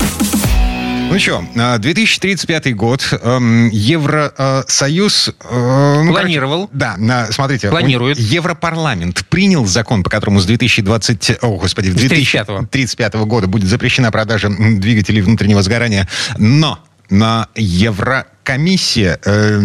[1.09, 1.43] Ну что,
[1.79, 5.29] 2035 год, эм, Евросоюз...
[5.49, 6.67] э, ну, Планировал.
[6.67, 7.69] короче, да, на- смотрите.
[7.69, 8.19] Планирует.
[8.19, 11.39] Европарламент принял закон, по которому с 2020...
[11.41, 12.59] О, господи, 35-го.
[12.59, 16.07] 2035 года будет запрещена продажа двигателей внутреннего сгорания.
[16.37, 16.77] Но
[17.09, 19.59] на Евро Еврокомиссия, э,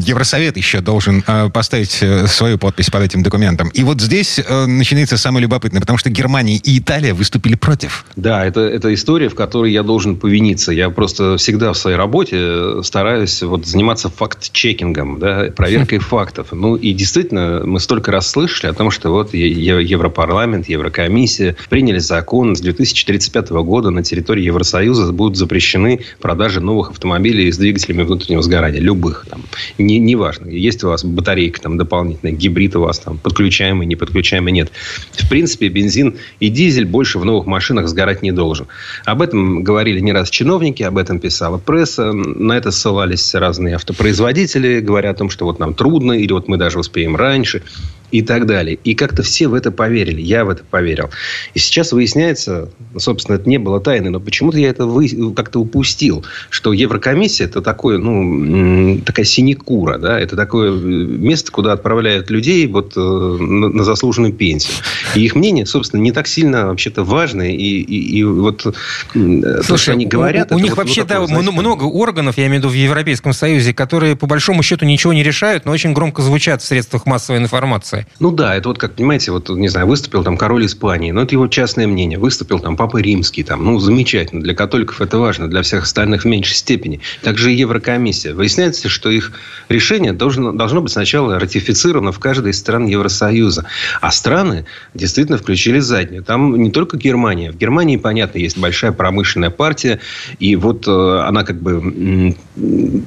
[0.00, 3.68] Евросовет еще должен э, поставить э, свою подпись под этим документом.
[3.68, 8.04] И вот здесь э, начинается самое любопытное, потому что Германия и Италия выступили против.
[8.16, 10.72] Да, это, это история, в которой я должен повиниться.
[10.72, 16.48] Я просто всегда в своей работе стараюсь вот заниматься факт-чекингом, да, проверкой фактов.
[16.52, 22.56] Ну, и действительно, мы столько раз слышали о том, что вот Европарламент, Еврокомиссия приняли закон
[22.56, 28.80] с 2035 года на территории Евросоюза будут запрещены продажи новых автомобилей с двигателями внутреннего сгорания.
[28.80, 29.26] Любых.
[29.28, 29.42] Там,
[29.78, 34.52] не, неважно, есть у вас батарейка там дополнительная, гибрид у вас там подключаемый, не подключаемый,
[34.52, 34.70] нет.
[35.12, 38.66] В принципе, бензин и дизель больше в новых машинах сгорать не должен.
[39.04, 42.12] Об этом говорили не раз чиновники, об этом писала пресса.
[42.12, 46.56] На это ссылались разные автопроизводители, говоря о том, что вот нам трудно, или вот мы
[46.56, 47.62] даже успеем раньше
[48.10, 48.78] и так далее.
[48.84, 50.20] И как-то все в это поверили.
[50.20, 51.10] Я в это поверил.
[51.54, 55.32] И сейчас выясняется, собственно, это не было тайны, но почему-то я это вы...
[55.34, 62.30] как-то упустил, что Еврокомиссия это такое, ну, такая синекура, да, это такое место, куда отправляют
[62.30, 64.74] людей вот э, на, заслуженную пенсию.
[65.14, 67.42] И их мнение, собственно, не так сильно вообще-то важно.
[67.42, 68.74] И, и, и вот
[69.12, 70.52] Слушай, то, что они говорят...
[70.52, 72.76] У, у них вот, вообще, вот да, знаете, много органов, я имею в виду в
[72.76, 77.06] Европейском Союзе, которые по большому счету ничего не решают, но очень громко звучат в средствах
[77.06, 78.16] массовой информации ситуации.
[78.20, 81.34] Ну да, это вот как, понимаете, вот, не знаю, выступил там король Испании, но это
[81.34, 82.18] его частное мнение.
[82.18, 84.42] Выступил там папа римский, там, ну, замечательно.
[84.42, 87.00] Для католиков это важно, для всех остальных в меньшей степени.
[87.22, 88.34] Также и Еврокомиссия.
[88.34, 89.32] Выясняется, что их
[89.68, 93.66] решение должно, должно быть сначала ратифицировано в каждой из стран Евросоюза.
[94.00, 96.24] А страны действительно включили заднюю.
[96.24, 97.52] Там не только Германия.
[97.52, 100.00] В Германии, понятно, есть большая промышленная партия,
[100.38, 102.34] и вот э, она как бы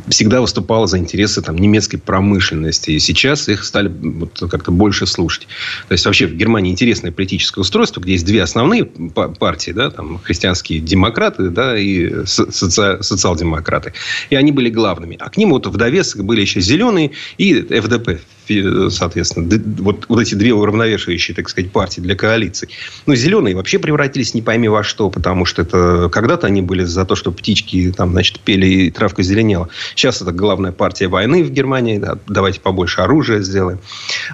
[0.07, 2.91] всегда выступала за интересы там, немецкой промышленности.
[2.91, 5.47] И сейчас их стали вот, как-то больше слушать.
[5.87, 10.19] То есть, вообще в Германии интересное политическое устройство, где есть две основные партии, да, там,
[10.19, 13.01] христианские демократы, да, и соци...
[13.01, 13.93] социал-демократы.
[14.29, 15.17] И они были главными.
[15.19, 18.21] А к ним вот в довесок были еще зеленые и ФДП,
[18.89, 19.49] соответственно,
[19.79, 22.69] вот, вот эти две уравновешивающие, так сказать, партии для коалиции.
[23.05, 27.05] Ну, зеленые вообще превратились не пойми во что, потому что это когда-то они были за
[27.05, 29.69] то, что птички там, значит, пели и травка зеленела.
[29.95, 31.97] Сейчас это главная партия войны в Германии.
[31.97, 33.79] Да, давайте побольше оружия сделаем.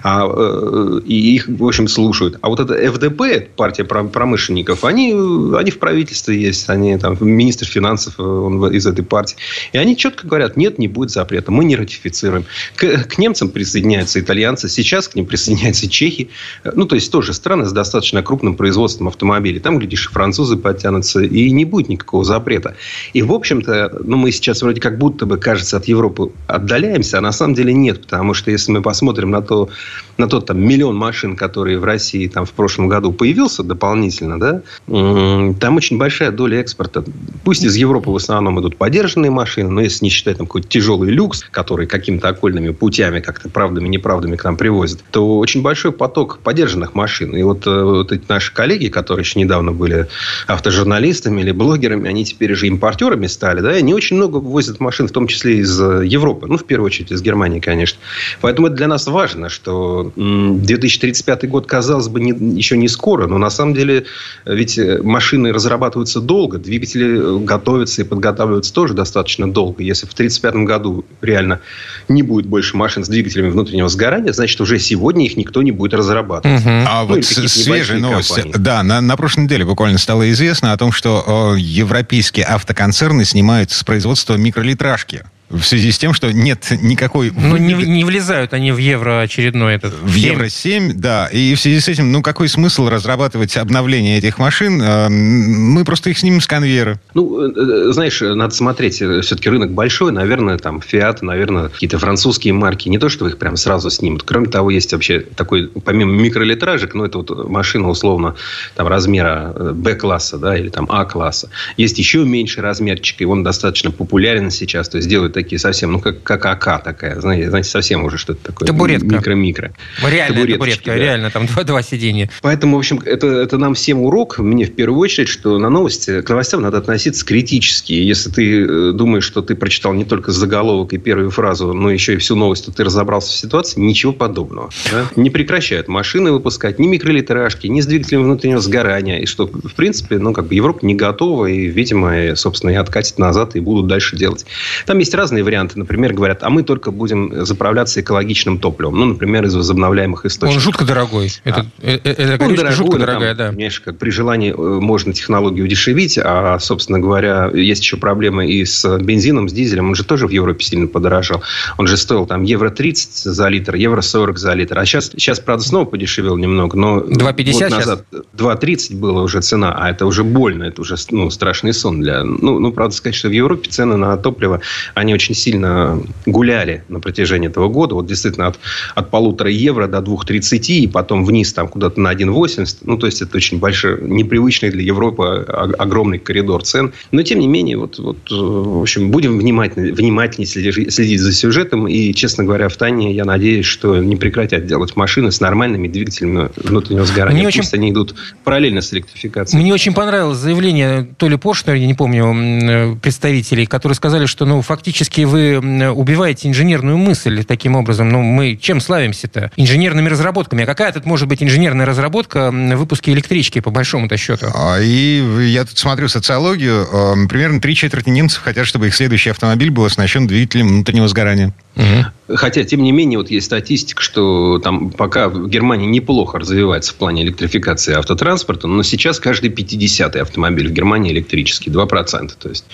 [0.02, 2.38] А, э, и их, в общем, слушают.
[2.40, 5.12] А вот это ФДП, партия промышленников, они,
[5.56, 6.68] они в правительстве есть.
[6.68, 9.36] Они там, министр финансов э, он из этой партии.
[9.72, 11.52] И они четко говорят, нет, не будет запрета.
[11.52, 12.44] Мы не ратифицируем.
[12.76, 16.28] К, к немцам присоединяются присоединяются итальянцы, сейчас к ним присоединяются чехи.
[16.64, 19.60] Ну, то есть, тоже страны с достаточно крупным производством автомобилей.
[19.60, 22.74] Там, глядишь, и французы подтянутся, и не будет никакого запрета.
[23.12, 27.20] И, в общем-то, ну, мы сейчас вроде как будто бы, кажется, от Европы отдаляемся, а
[27.20, 28.02] на самом деле нет.
[28.02, 29.68] Потому что, если мы посмотрим на, то,
[30.16, 34.62] на тот там миллион машин, которые в России там в прошлом году появился дополнительно, да,
[34.86, 37.04] там очень большая доля экспорта.
[37.44, 41.10] Пусть из Европы в основном идут подержанные машины, но если не считать там какой-то тяжелый
[41.10, 46.40] люкс, который какими-то окольными путями, как-то правдами, неправдами к нам привозят, то очень большой поток
[46.42, 47.36] подержанных машин.
[47.36, 50.06] И вот, э, вот эти наши коллеги, которые еще недавно были
[50.46, 55.08] автожурналистами или блогерами, они теперь же импортерами стали, да, и они очень много возят машин,
[55.08, 56.46] в том числе из э, Европы.
[56.46, 57.98] Ну, в первую очередь, из Германии, конечно.
[58.40, 63.38] Поэтому это для нас важно, что 2035 год, казалось бы, не, еще не скоро, но
[63.38, 64.04] на самом деле
[64.44, 69.82] ведь машины разрабатываются долго, двигатели готовятся и подготавливаются тоже достаточно долго.
[69.82, 71.60] Если в 1935 году реально
[72.08, 75.72] не будет больше машин с двигателями внутреннего внутреннего сгорания, значит, уже сегодня их никто не
[75.72, 76.60] будет разрабатывать.
[76.60, 76.70] Угу.
[76.70, 78.34] А ну, вот свежая новость.
[78.34, 78.54] Компании.
[78.56, 83.70] Да, на, на прошлой неделе буквально стало известно о том, что э, европейские автоконцерны снимают
[83.70, 85.24] с производства микролитражки.
[85.50, 87.32] В связи с тем, что нет никакой...
[87.34, 89.94] Ну, не, не влезают они в евро очередной этот...
[89.94, 90.32] В 7.
[90.32, 91.26] евро 7, да.
[91.28, 94.80] И в связи с этим, ну, какой смысл разрабатывать обновление этих машин?
[94.84, 97.00] А, мы просто их снимем с конвейера.
[97.14, 99.00] Ну, э, э, знаешь, надо смотреть.
[99.00, 100.12] Э, Все-таки рынок большой.
[100.12, 102.90] Наверное, там, Fiat, наверное, какие-то французские марки.
[102.90, 104.24] Не то, что их прям сразу снимут.
[104.24, 108.34] Кроме того, есть вообще такой, помимо микролитражек, ну, это вот машина, условно,
[108.76, 111.48] там, размера B-класса, да, или там А-класса.
[111.78, 114.90] Есть еще меньший размерчик, и он достаточно популярен сейчас.
[114.90, 118.44] То есть, делают такие совсем, ну, как, как АК такая, знаете, знаете совсем уже что-то
[118.44, 118.66] такое.
[118.66, 119.06] Табуретка.
[119.06, 119.72] Микро-микро.
[120.04, 120.96] Реальная табуретка, да.
[120.96, 122.28] реально, там два, два сиденья.
[122.42, 126.22] Поэтому, в общем, это, это нам всем урок, мне в первую очередь, что на новости,
[126.22, 127.92] к новостям надо относиться критически.
[127.92, 132.14] Если ты э, думаешь, что ты прочитал не только заголовок и первую фразу, но еще
[132.14, 134.70] и всю новость, то ты разобрался в ситуации, ничего подобного.
[134.90, 135.06] Да?
[135.14, 139.18] Не прекращают машины выпускать, ни микролитражки, ни с двигателем внутреннего сгорания.
[139.20, 143.18] И что, в принципе, ну, как бы Европа не готова, и, видимо, собственно, и откатит
[143.18, 144.46] назад, и будут дальше делать.
[144.86, 145.78] Там есть разные разные варианты.
[145.78, 148.98] Например, говорят, а мы только будем заправляться экологичным топливом.
[148.98, 150.56] Ну, например, из возобновляемых источников.
[150.56, 151.30] Он жутко дорогой.
[151.44, 153.52] Это, это, это Он дорогой, жутко дорогая, там, да.
[153.52, 158.64] Понимаешь, как при желании э, можно технологию удешевить, а, собственно говоря, есть еще проблемы и
[158.64, 159.88] с бензином, с дизелем.
[159.88, 161.42] Он же тоже в Европе сильно подорожал.
[161.76, 164.78] Он же стоил там евро 30 за литр, евро 40 за литр.
[164.78, 169.74] А сейчас, сейчас правда, снова подешевел немного, но 2,50 год назад 2,30 была уже цена,
[169.76, 172.24] а это уже больно, это уже ну, страшный сон для...
[172.24, 174.60] Ну, ну, правда сказать, что в Европе цены на топливо,
[174.94, 177.96] они очень сильно гуляли на протяжении этого года.
[177.96, 178.60] Вот действительно от,
[178.94, 182.78] от полутора евро до 2,30 и потом вниз там куда-то на 1,80.
[182.82, 185.44] Ну, то есть это очень большой, непривычный для Европы
[185.78, 186.92] огромный коридор цен.
[187.10, 191.88] Но, тем не менее, вот, вот в общем, будем внимательно, внимательнее следить, следить за сюжетом.
[191.88, 196.50] И, честно говоря, в Тане я надеюсь, что не прекратят делать машины с нормальными двигателями
[196.56, 197.38] внутреннего сгорания.
[197.38, 197.78] Мне Пусть очень...
[197.78, 199.60] они идут параллельно с электрификацией.
[199.60, 204.62] Мне очень понравилось заявление то ли Поршнера, я не помню, представителей, которые сказали, что ну,
[204.62, 208.08] фактически вы убиваете инженерную мысль таким образом.
[208.08, 209.50] Ну, мы чем славимся-то?
[209.56, 210.64] Инженерными разработками.
[210.64, 214.46] А какая тут может быть инженерная разработка в выпуске электрички, по большому-то счету?
[214.80, 216.86] И я тут смотрю социологию.
[217.28, 221.54] Примерно три четверти немцев хотят, чтобы их следующий автомобиль был оснащен двигателем внутреннего сгорания.
[221.76, 222.36] Угу.
[222.36, 226.96] Хотя, тем не менее, вот есть статистика, что там пока в Германии неплохо развивается в
[226.96, 232.32] плане электрификации автотранспорта, но сейчас каждый 50-й автомобиль в Германии электрический, 2%.
[232.38, 232.66] То есть,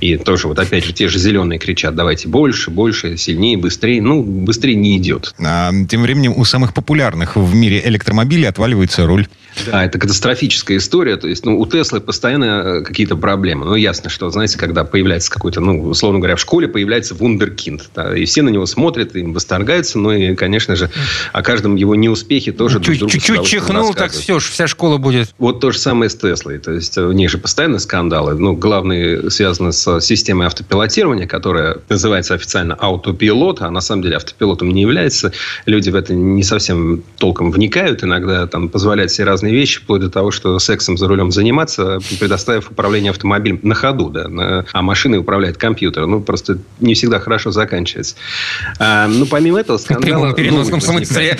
[0.00, 4.02] и тоже, вот опять же, те же зеленые кричат, давайте больше, больше, сильнее, быстрее.
[4.02, 5.34] Ну, быстрее не идет.
[5.38, 9.26] А, тем временем у самых популярных в мире электромобилей отваливается руль.
[9.66, 11.16] Да, это катастрофическая история.
[11.16, 13.66] То есть, ну, у Теслы постоянно какие-то проблемы.
[13.66, 17.90] Ну, ясно, что, знаете, когда появляется какой-то, ну, условно говоря, в школе появляется вундеркинд.
[17.94, 19.98] Да, и все на него смотрят, им восторгаются.
[19.98, 20.90] Ну, и, конечно же,
[21.32, 25.34] о каждом его неуспехе тоже Чуть-чуть чихнул, так все, вся школа будет.
[25.38, 26.58] Вот то же самое с Теслой.
[26.58, 28.34] То есть, у них же постоянно скандалы.
[28.34, 34.70] Ну, главные связаны с системой автопилотирования, которая называется официально автопилот, а на самом деле автопилотом
[34.70, 35.32] не является.
[35.66, 38.04] Люди в это не совсем толком вникают.
[38.04, 42.70] Иногда там позволяют себе разные вещи, вплоть до того, что сексом за рулем заниматься, предоставив
[42.70, 46.06] управление автомобилем на ходу, да, на, а машиной управляет компьютер.
[46.06, 48.16] Ну, просто не всегда хорошо заканчивается.
[48.78, 50.32] А, ну, помимо этого, скандал...
[50.32, 51.38] В переносном смысле.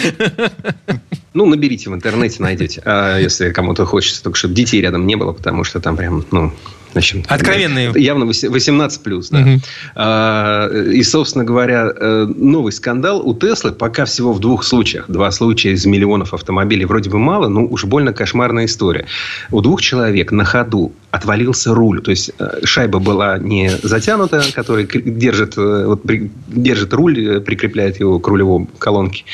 [1.35, 2.83] Ну, наберите в интернете, найдете.
[2.85, 6.53] А если кому-то хочется, только чтобы детей рядом не было, потому что там прям, ну,
[6.93, 7.93] Значит, Откровенные.
[7.97, 9.41] Явно 18 плюс, да.
[9.41, 9.61] Угу.
[9.97, 15.07] А, и, собственно говоря, новый скандал у Теслы пока всего в двух случаях.
[15.09, 19.07] Два случая из миллионов автомобилей вроде бы мало, но уж больно кошмарная история.
[19.51, 22.01] У двух человек на ходу отвалился руль.
[22.01, 22.33] То есть
[22.65, 26.03] шайба была не затянута, которая держит, вот,
[26.49, 29.25] держит руль, прикрепляет его к рулевой колонке.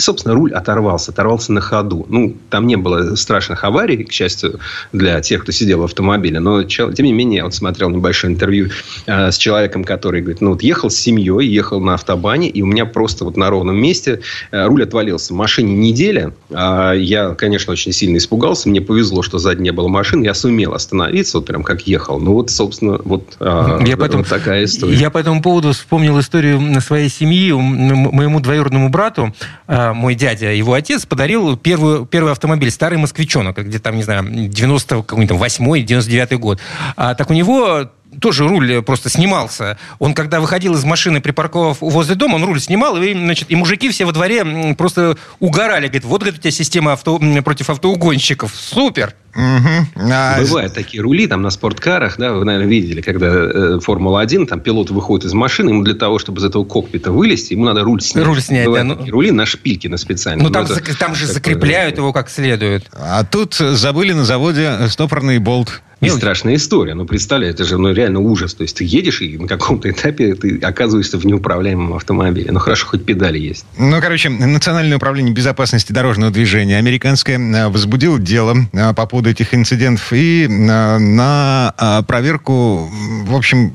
[0.00, 2.06] И, собственно, руль оторвался, оторвался на ходу.
[2.08, 4.58] Ну, там не было страшных аварий, к счастью,
[4.94, 6.40] для тех, кто сидел в автомобиле.
[6.40, 8.70] Но, тем не менее, я вот смотрел небольшое интервью
[9.04, 12.66] э, с человеком, который говорит, ну, вот ехал с семьей, ехал на автобане, и у
[12.66, 15.34] меня просто вот на ровном месте э, руль отвалился.
[15.34, 16.32] В машине неделя.
[16.48, 18.70] Э, я, конечно, очень сильно испугался.
[18.70, 20.22] Мне повезло, что сзади не было машин.
[20.22, 22.18] Я сумел остановиться, вот прям как ехал.
[22.18, 24.94] Ну, вот, собственно, вот, э, я вот потом, такая история.
[24.94, 27.52] Я по этому поводу вспомнил историю своей семьи.
[27.52, 29.34] Моему двоюродному брату
[29.66, 35.84] мой дядя, его отец, подарил первую, первый автомобиль, старый москвичонок, где там, не знаю, 98-й,
[35.84, 36.58] 99-й год.
[36.96, 39.78] А, так у него тоже руль просто снимался.
[39.98, 43.88] Он, когда выходил из машины, припарковав возле дома, он руль снимал, и, значит, и мужики
[43.90, 45.86] все во дворе просто угорали.
[45.86, 48.54] Говорит, вот говорит, у тебя система авто, против автоугонщиков.
[48.54, 49.14] Супер!
[49.34, 50.10] Угу.
[50.12, 50.40] А...
[50.40, 54.90] Бывают такие рули там на спорткарах, да, вы, наверное, видели, когда э, Формула-1, там пилот
[54.90, 58.26] выходит из машины, ему для того, чтобы из этого кокпита вылезти, ему надо руль снять.
[58.26, 59.04] Руль снять, Бывают да.
[59.04, 59.10] Ну...
[59.10, 60.44] рули на шпильке, на специальные.
[60.44, 62.90] Ну, там, это, там же закрепляют его как следует.
[62.92, 65.80] А тут забыли на заводе стопорный болт.
[66.00, 66.94] И страшная история.
[66.94, 68.54] Ну, представляете, это же ну, реально ужас.
[68.54, 72.50] То есть, ты едешь, и на каком-то этапе ты оказываешься в неуправляемом автомобиле.
[72.50, 73.66] Ну, хорошо, хоть педали есть.
[73.78, 78.56] Ну, короче, Национальное управление безопасности дорожного движения американское возбудило дело
[78.96, 82.90] по поводу этих инцидентов и на, на проверку,
[83.24, 83.72] в общем,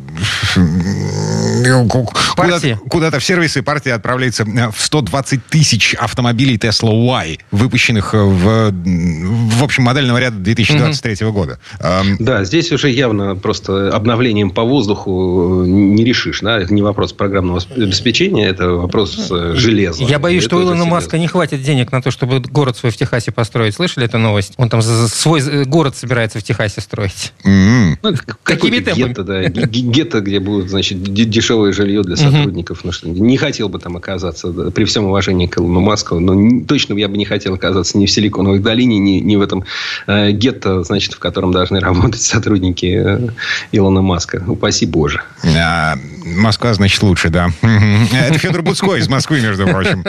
[2.35, 9.63] куда-то, куда-то в сервисы партии отправляется в 120 тысяч автомобилей Tesla Y, выпущенных в, в
[9.63, 11.31] общем, модельного ряда 2023 mm-hmm.
[11.31, 11.59] года.
[12.19, 16.41] Да, здесь уже явно просто обновлением по воздуху не решишь.
[16.41, 16.59] Да?
[16.59, 20.03] Это не вопрос программного обеспечения, это вопрос железа.
[20.03, 22.97] Я боюсь, что у Илона Маска не хватит денег на то, чтобы город свой в
[22.97, 23.75] Техасе построить.
[23.75, 24.53] Слышали эту новость?
[24.57, 27.33] Он там свой город собирается в Техасе строить.
[27.43, 27.97] Mm-hmm.
[28.03, 29.07] Ну, Какими темпами?
[29.07, 29.43] Гетто, да.
[29.43, 32.79] Гетто, где будет, значит, дешевое жилье для сотрудников.
[32.79, 32.85] Mm-hmm.
[32.85, 36.63] Ну, что, не хотел бы там оказаться, да, при всем уважении к Илону Маску, но
[36.65, 39.65] точно я бы не хотел оказаться ни в Силиконовой долине, ни, ни в этом
[40.07, 43.29] э, гетто, значит, в котором должны работать работать сотрудники э,
[43.71, 44.43] Илона Маска.
[44.47, 45.21] Упаси Боже.
[45.43, 47.49] А, Москва, значит, лучше, да.
[47.61, 50.03] Это Федор Буцкой из Москвы, между прочим.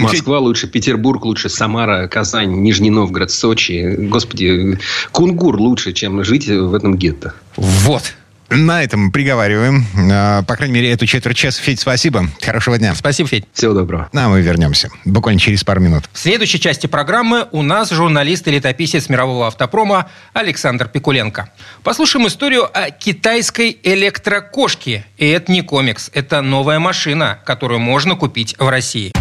[0.00, 3.96] Москва лучше, Петербург лучше, Самара, Казань, Нижний Новгород, Сочи.
[3.98, 4.78] Господи,
[5.10, 7.34] Кунгур лучше, чем жить в этом гетто.
[7.56, 8.14] Вот.
[8.54, 9.86] На этом приговариваем.
[10.10, 11.62] А, по крайней мере, эту четверть часа.
[11.62, 12.26] Федь, спасибо.
[12.40, 12.94] Хорошего дня.
[12.94, 13.44] Спасибо, Федь.
[13.52, 14.08] Всего доброго.
[14.12, 14.90] Ну, а мы вернемся.
[15.04, 16.04] Буквально через пару минут.
[16.12, 21.50] В следующей части программы у нас журналист и летописец мирового автопрома Александр Пикуленко.
[21.82, 25.06] Послушаем историю о китайской электрокошке.
[25.16, 29.12] И это не комикс, это новая машина, которую можно купить в России.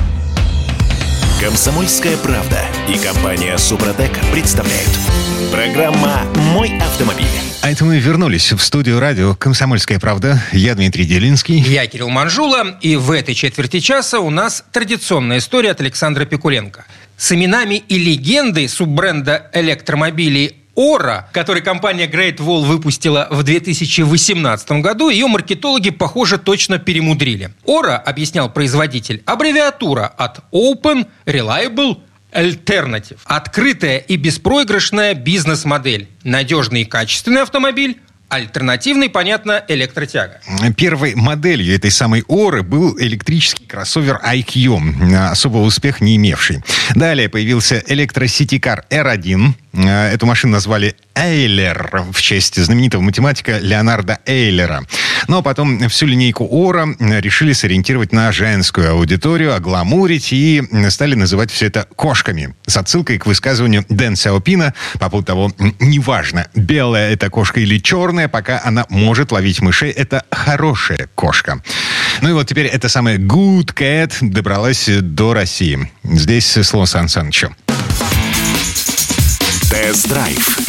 [1.41, 5.20] Комсомольская правда и компания Супротек представляют.
[5.51, 6.23] Программа
[6.53, 7.25] «Мой автомобиль».
[7.61, 10.41] А это мы вернулись в студию радио «Комсомольская правда».
[10.53, 11.59] Я Дмитрий Делинский.
[11.59, 12.77] Я Кирилл Манжула.
[12.79, 16.85] И в этой четверти часа у нас традиционная история от Александра Пикуленко.
[17.17, 25.09] С именами и легендой суббренда электромобилей Ора, который компания Great Wall выпустила в 2018 году,
[25.09, 27.51] ее маркетологи, похоже, точно перемудрили.
[27.65, 31.97] Ора, объяснял производитель, аббревиатура от Open, Reliable,
[32.31, 33.17] Alternative.
[33.25, 36.07] Открытая и беспроигрышная бизнес-модель.
[36.23, 37.99] Надежный и качественный автомобиль,
[38.31, 40.39] Альтернативный, понятно, электротяга.
[40.77, 46.63] Первой моделью этой самой Оры был электрический кроссовер IQ, особого успеха не имевший.
[46.95, 49.53] Далее появился электроситикар R1.
[49.73, 54.85] Эту машину назвали Эйлер в честь знаменитого математика Леонарда Эйлера.
[55.27, 61.67] Но потом всю линейку Ора решили сориентировать на женскую аудиторию, огламурить и стали называть все
[61.67, 62.55] это кошками.
[62.65, 68.20] С отсылкой к высказыванию Дэн Сяопина по поводу того, неважно, белая это кошка или черная,
[68.27, 71.61] пока она может ловить мышей, это хорошая кошка.
[72.21, 75.91] Ну и вот теперь эта самая Good Cat добралась до России.
[76.03, 77.55] Здесь слово Сан Санычу.
[79.69, 80.59] Тест-драйв.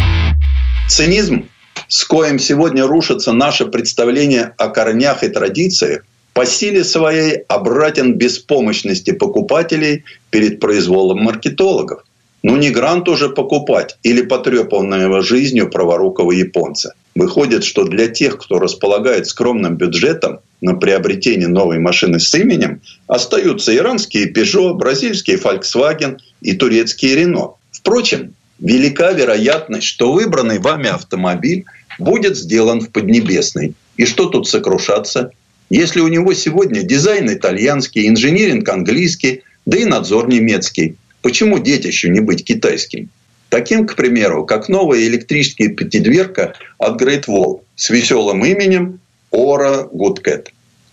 [0.89, 1.49] Цинизм,
[1.89, 9.13] с коим сегодня рушится наше представление о корнях и традициях, по силе своей обратен беспомощности
[9.13, 12.03] покупателей перед произволом маркетологов.
[12.43, 16.95] Ну не грант уже покупать или потрепанного жизнью праворукого японца.
[17.15, 23.75] Выходит, что для тех, кто располагает скромным бюджетом на приобретение новой машины с именем, остаются
[23.77, 27.55] иранские Peugeot, бразильский Volkswagen и турецкий Renault.
[27.71, 31.65] Впрочем, велика вероятность, что выбранный вами автомобиль
[31.99, 33.75] будет сделан в Поднебесной.
[33.97, 35.31] И что тут сокрушаться?
[35.71, 42.21] Если у него сегодня дизайн итальянский, инжиниринг английский, да и надзор немецкий, почему детищу не
[42.21, 43.09] быть китайским?
[43.49, 49.01] Таким, к примеру, как новая электрическая пятидверка от Great Wall с веселым именем
[49.31, 50.47] Ора Good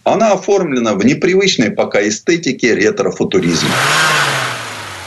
[0.03, 3.69] Она оформлена в непривычной пока эстетике ретро-футуризма.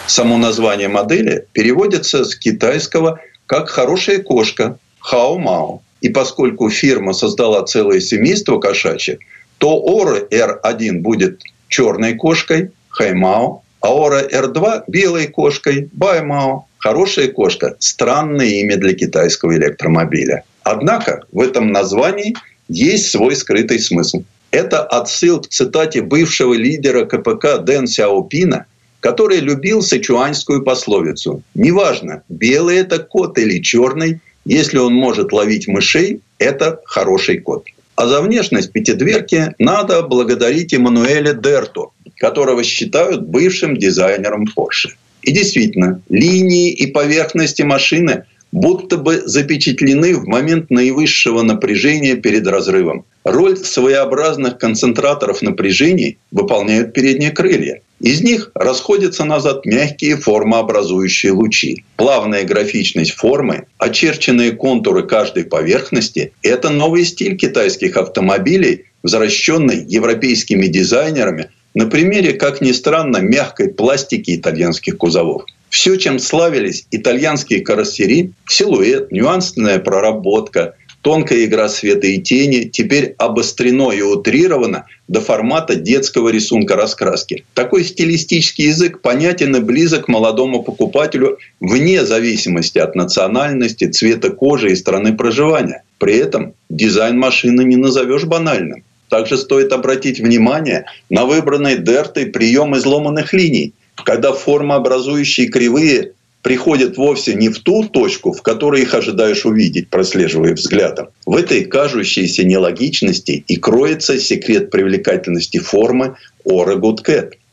[0.06, 5.80] Само название модели переводится с китайского как «хорошая кошка»– хао-мао.
[6.00, 9.18] И поскольку фирма создала целое семейство кошачьих,
[9.58, 16.66] то Ора R1 будет черной кошкой– хаймао, а Ора R2– белой кошкой– баймао.
[16.78, 20.44] Хорошая кошка– странное имя для китайского электромобиля.
[20.62, 22.34] Однако в этом названии
[22.68, 24.22] есть свой скрытый смысл.
[24.52, 28.66] Это отсыл к цитате бывшего лидера КПК Дэн Сяопина,
[29.00, 31.42] который любил сычуанскую пословицу.
[31.54, 37.64] Неважно, белый это кот или черный, если он может ловить мышей, это хороший кот.
[37.94, 44.92] А за внешность пятидверки надо благодарить Эммануэля Дерту, которого считают бывшим дизайнером Porsche.
[45.22, 53.04] И действительно, линии и поверхности машины будто бы запечатлены в момент наивысшего напряжения перед разрывом.
[53.24, 57.80] Роль своеобразных концентраторов напряжений выполняют передние крылья.
[58.00, 61.84] Из них расходятся назад мягкие формообразующие лучи.
[61.96, 71.50] Плавная графичность формы, очерченные контуры каждой поверхности– это новый стиль китайских автомобилей, возвращенный европейскими дизайнерами
[71.74, 75.44] на примере, как ни странно, мягкой пластики итальянских кузовов.
[75.70, 83.90] Все, чем славились итальянские кароссери– силуэт, нюансная проработка– Тонкая игра света и тени теперь обострено
[83.90, 87.44] и утрировано до формата детского рисунка раскраски.
[87.54, 94.76] Такой стилистический язык понятен и близок молодому покупателю вне зависимости от национальности, цвета кожи и
[94.76, 95.82] страны проживания.
[95.98, 98.84] При этом дизайн машины не назовешь банальным.
[99.08, 106.12] Также стоит обратить внимание на выбранный Дертой прием изломанных линий, когда формообразующие кривые
[106.42, 111.08] приходят вовсе не в ту точку, в которой их ожидаешь увидеть, прослеживая взглядом.
[111.24, 116.98] В этой кажущейся нелогичности и кроется секрет привлекательности формы Ора Good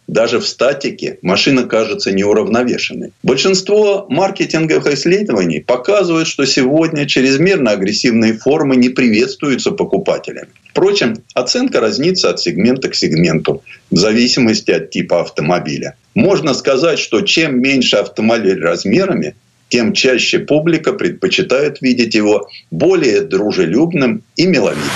[0.10, 3.12] Даже в статике машина кажется неуравновешенной.
[3.22, 10.48] Большинство маркетинговых исследований показывают, что сегодня чрезмерно агрессивные формы не приветствуются покупателями.
[10.72, 15.96] Впрочем, оценка разнится от сегмента к сегменту в зависимости от типа автомобиля.
[16.16, 19.36] Можно сказать, что чем меньше автомобиль размерами,
[19.68, 24.90] тем чаще публика предпочитает видеть его более дружелюбным и миловидным.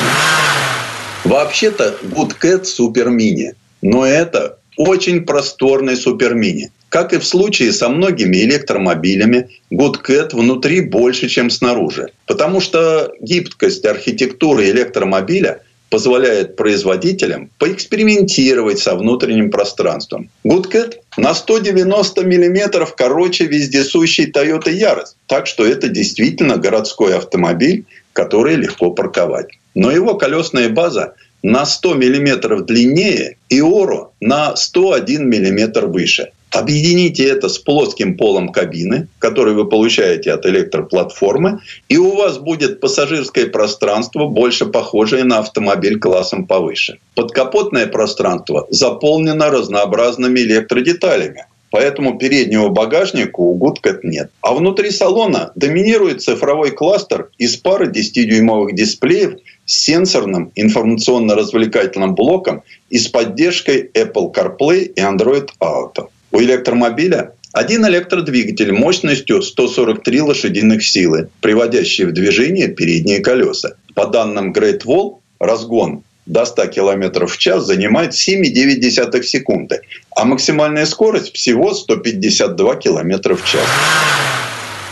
[1.24, 3.52] Вообще-то Good Cat Super Mini,
[3.84, 6.72] но это очень просторный супермини.
[6.90, 12.12] Как и в случае со многими электромобилями, GoodCat внутри больше, чем снаружи.
[12.28, 20.30] Потому что гибкость архитектуры электромобиля позволяет производителям поэкспериментировать со внутренним пространством.
[20.44, 25.16] GoodCat на 190 мм короче вездесущий Toyota Yaris.
[25.28, 29.50] Так что это действительно городской автомобиль, который легко парковать.
[29.76, 31.14] Но его колесная база
[31.44, 36.32] на 100 мм длиннее и Оро на 101 мм выше.
[36.52, 42.80] Объедините это с плоским полом кабины, который вы получаете от электроплатформы, и у вас будет
[42.80, 47.00] пассажирское пространство, больше похожее на автомобиль классом повыше.
[47.16, 51.48] Подкапотное пространство заполнено разнообразными электродеталями.
[51.74, 54.30] Поэтому переднего багажника у Goodcat нет.
[54.42, 62.62] А внутри салона доминирует цифровой кластер из пары 10-дюймовых дисплеев с сенсорным информационно-развлекательным блоком
[62.92, 66.10] и с поддержкой Apple CarPlay и Android Auto.
[66.32, 73.78] У электромобиля один электродвигатель мощностью 143 лошадиных силы, приводящий в движение передние колеса.
[73.96, 79.82] По данным Great Wall, разгон до 100 км в час занимает 7,9 секунды,
[80.16, 83.68] а максимальная скорость всего 152 км в час.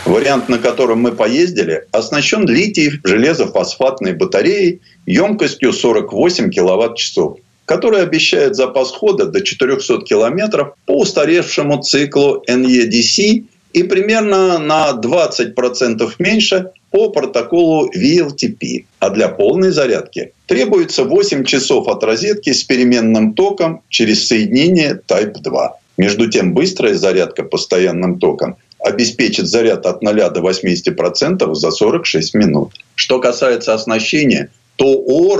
[0.04, 8.90] Вариант, на котором мы поездили, оснащен литий железофосфатной батареей емкостью 48 киловатт-часов, которая обещает запас
[8.90, 17.90] хода до 400 километров по устаревшему циклу NEDC и примерно на 20% меньше по протоколу
[17.90, 18.84] VLTP.
[19.00, 25.40] А для полной зарядки требуется 8 часов от розетки с переменным током через соединение Type
[25.40, 25.78] 2.
[25.96, 32.72] Между тем, быстрая зарядка постоянным током обеспечит заряд от 0 до 80% за 46 минут.
[32.94, 35.36] Что касается оснащения, то у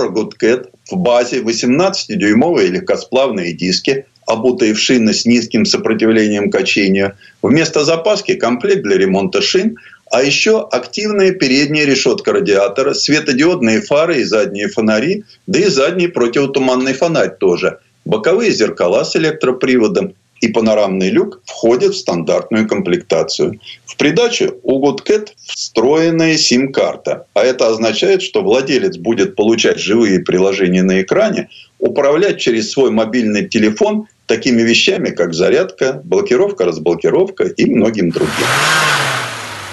[0.89, 7.13] в базе 18-дюймовые легкосплавные диски, обутые в шины с низким сопротивлением качению.
[7.41, 9.75] Вместо запаски комплект для ремонта шин,
[10.13, 16.93] а еще активная передняя решетка радиатора, светодиодные фары и задние фонари, да и задний противотуманный
[16.93, 17.79] фонарь тоже.
[18.05, 23.59] Боковые зеркала с электроприводом, и панорамный люк входят в стандартную комплектацию.
[23.87, 27.25] В придачу у GoodCat встроенная сим-карта.
[27.33, 31.49] А это означает, что владелец будет получать живые приложения на экране,
[31.79, 38.45] управлять через свой мобильный телефон такими вещами, как зарядка, блокировка, разблокировка и многим другим.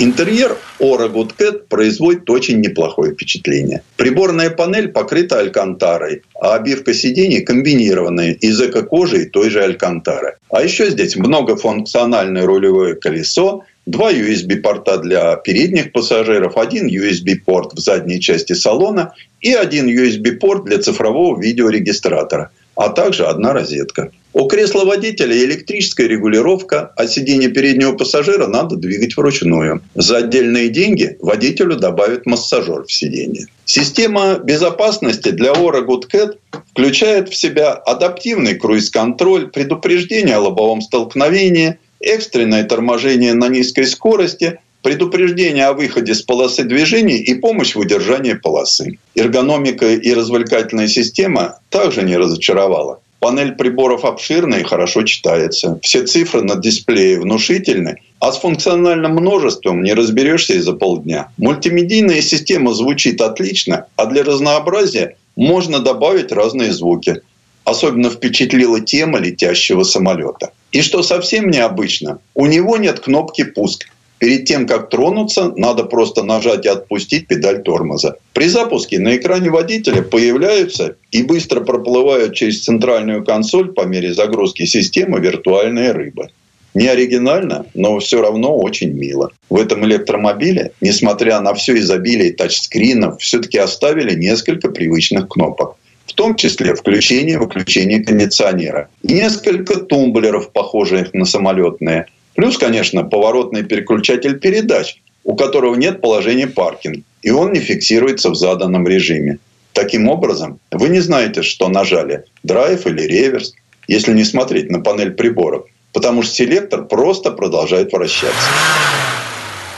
[0.03, 3.83] Интерьер Ora Good Cat производит очень неплохое впечатление.
[3.99, 10.39] Приборная панель покрыта алькантарой, а обивка сидений комбинированная из эко-кожи и той же алькантары.
[10.49, 18.23] А еще здесь многофункциональное рулевое колесо, два USB-порта для передних пассажиров, один USB-порт в задней
[18.23, 24.11] части салона и один USB-порт для цифрового видеорегистратора, а также одна розетка.
[24.33, 29.83] У кресла водителя электрическая регулировка, а сиденье переднего пассажира надо двигать вручную.
[29.97, 33.47] За отдельные деньги водителю добавят массажер в сиденье.
[33.65, 36.37] Система безопасности для Ora Good Cat
[36.71, 45.67] включает в себя адаптивный круиз-контроль, предупреждение о лобовом столкновении, экстренное торможение на низкой скорости, предупреждение
[45.67, 48.99] о выходе с полосы движения и помощь в удержании полосы.
[49.17, 53.01] Эргономика и развлекательная система также не разочаровала.
[53.21, 55.79] Панель приборов обширная и хорошо читается.
[55.83, 61.29] Все цифры на дисплее внушительны, а с функциональным множеством не разберешься и за полдня.
[61.37, 67.21] Мультимедийная система звучит отлично, а для разнообразия можно добавить разные звуки.
[67.65, 70.53] Особенно впечатлила тема летящего самолета.
[70.73, 73.87] И что совсем необычно, у него нет кнопки «Пуск».
[74.21, 78.17] Перед тем, как тронуться, надо просто нажать и отпустить педаль тормоза.
[78.35, 84.67] При запуске на экране водителя появляются и быстро проплывают через центральную консоль по мере загрузки
[84.67, 86.29] системы виртуальные рыбы.
[86.75, 89.31] Не оригинально, но все равно очень мило.
[89.49, 95.77] В этом электромобиле, несмотря на все изобилие тачскринов, все-таки оставили несколько привычных кнопок.
[96.05, 98.91] В том числе включение и выключение кондиционера.
[99.03, 102.05] И несколько тумблеров, похожих на самолетные–
[102.35, 108.35] Плюс, конечно, поворотный переключатель передач, у которого нет положения паркинг, и он не фиксируется в
[108.35, 109.39] заданном режиме.
[109.73, 113.55] Таким образом, вы не знаете, что нажали– драйв или реверс.
[113.87, 118.49] если не смотреть на панель приборов, потому что селектор просто продолжает вращаться.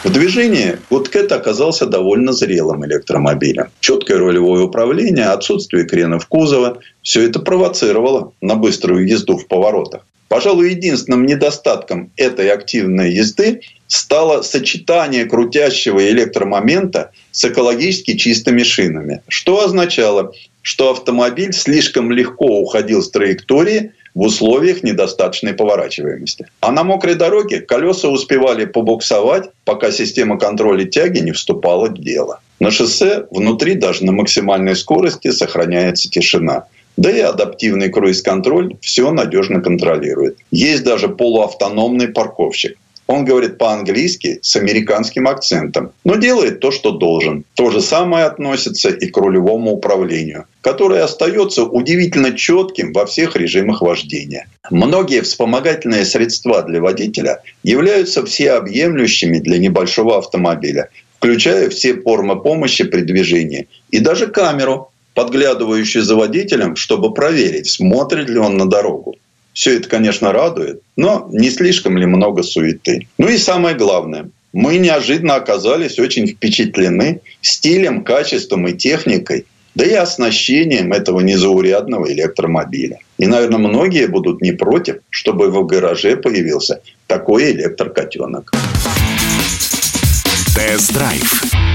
[0.04, 3.68] В движении это оказался довольно зрелым электромобилем.
[3.80, 10.04] Четкое рулевое управление, отсутствие кренов кузова– все это провоцировало на быструю езду в поворотах.
[10.32, 19.20] Пожалуй, единственным недостатком этой активной езды стало сочетание крутящего электромомента с экологически чистыми шинами.
[19.28, 26.46] Что означало, что автомобиль слишком легко уходил с траектории в условиях недостаточной поворачиваемости.
[26.60, 32.40] А на мокрой дороге колеса успевали побуксовать, пока система контроля тяги не вступала в дело.
[32.58, 36.68] На шоссе внутри даже на максимальной скорости сохраняется тишина.
[36.96, 40.38] Да и адаптивный круиз-контроль все надежно контролирует.
[40.50, 42.76] Есть даже полуавтономный парковщик.
[43.06, 47.44] Он говорит по-английски с американским акцентом, но делает то, что должен.
[47.54, 53.82] То же самое относится и к рулевому управлению, которое остается удивительно четким во всех режимах
[53.82, 54.46] вождения.
[54.70, 60.88] Многие вспомогательные средства для водителя являются всеобъемлющими для небольшого автомобиля,
[61.18, 68.28] включая все формы помощи при движении и даже камеру, подглядывающую за водителем, чтобы проверить, смотрит
[68.28, 69.16] ли он на дорогу.
[69.52, 73.06] Все это, конечно, радует, но не слишком ли много суеты.
[73.18, 79.94] Ну и самое главное, мы неожиданно оказались очень впечатлены стилем, качеством и техникой, да и
[79.94, 82.98] оснащением этого незаурядного электромобиля.
[83.18, 88.52] И, наверное, многие будут не против, чтобы в гараже появился такой электрокотенок.
[90.54, 91.71] Тест-драйв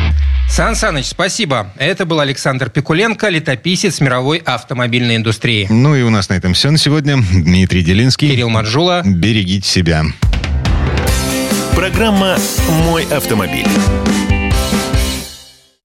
[0.57, 1.71] Сан Саныч, спасибо.
[1.77, 5.67] Это был Александр Пикуленко, летописец мировой автомобильной индустрии.
[5.69, 7.17] Ну и у нас на этом все на сегодня.
[7.31, 8.31] Дмитрий Делинский.
[8.31, 9.03] Кирилл Манжула.
[9.05, 10.03] Берегите себя.
[11.75, 12.37] Программа
[12.87, 13.67] «Мой автомобиль».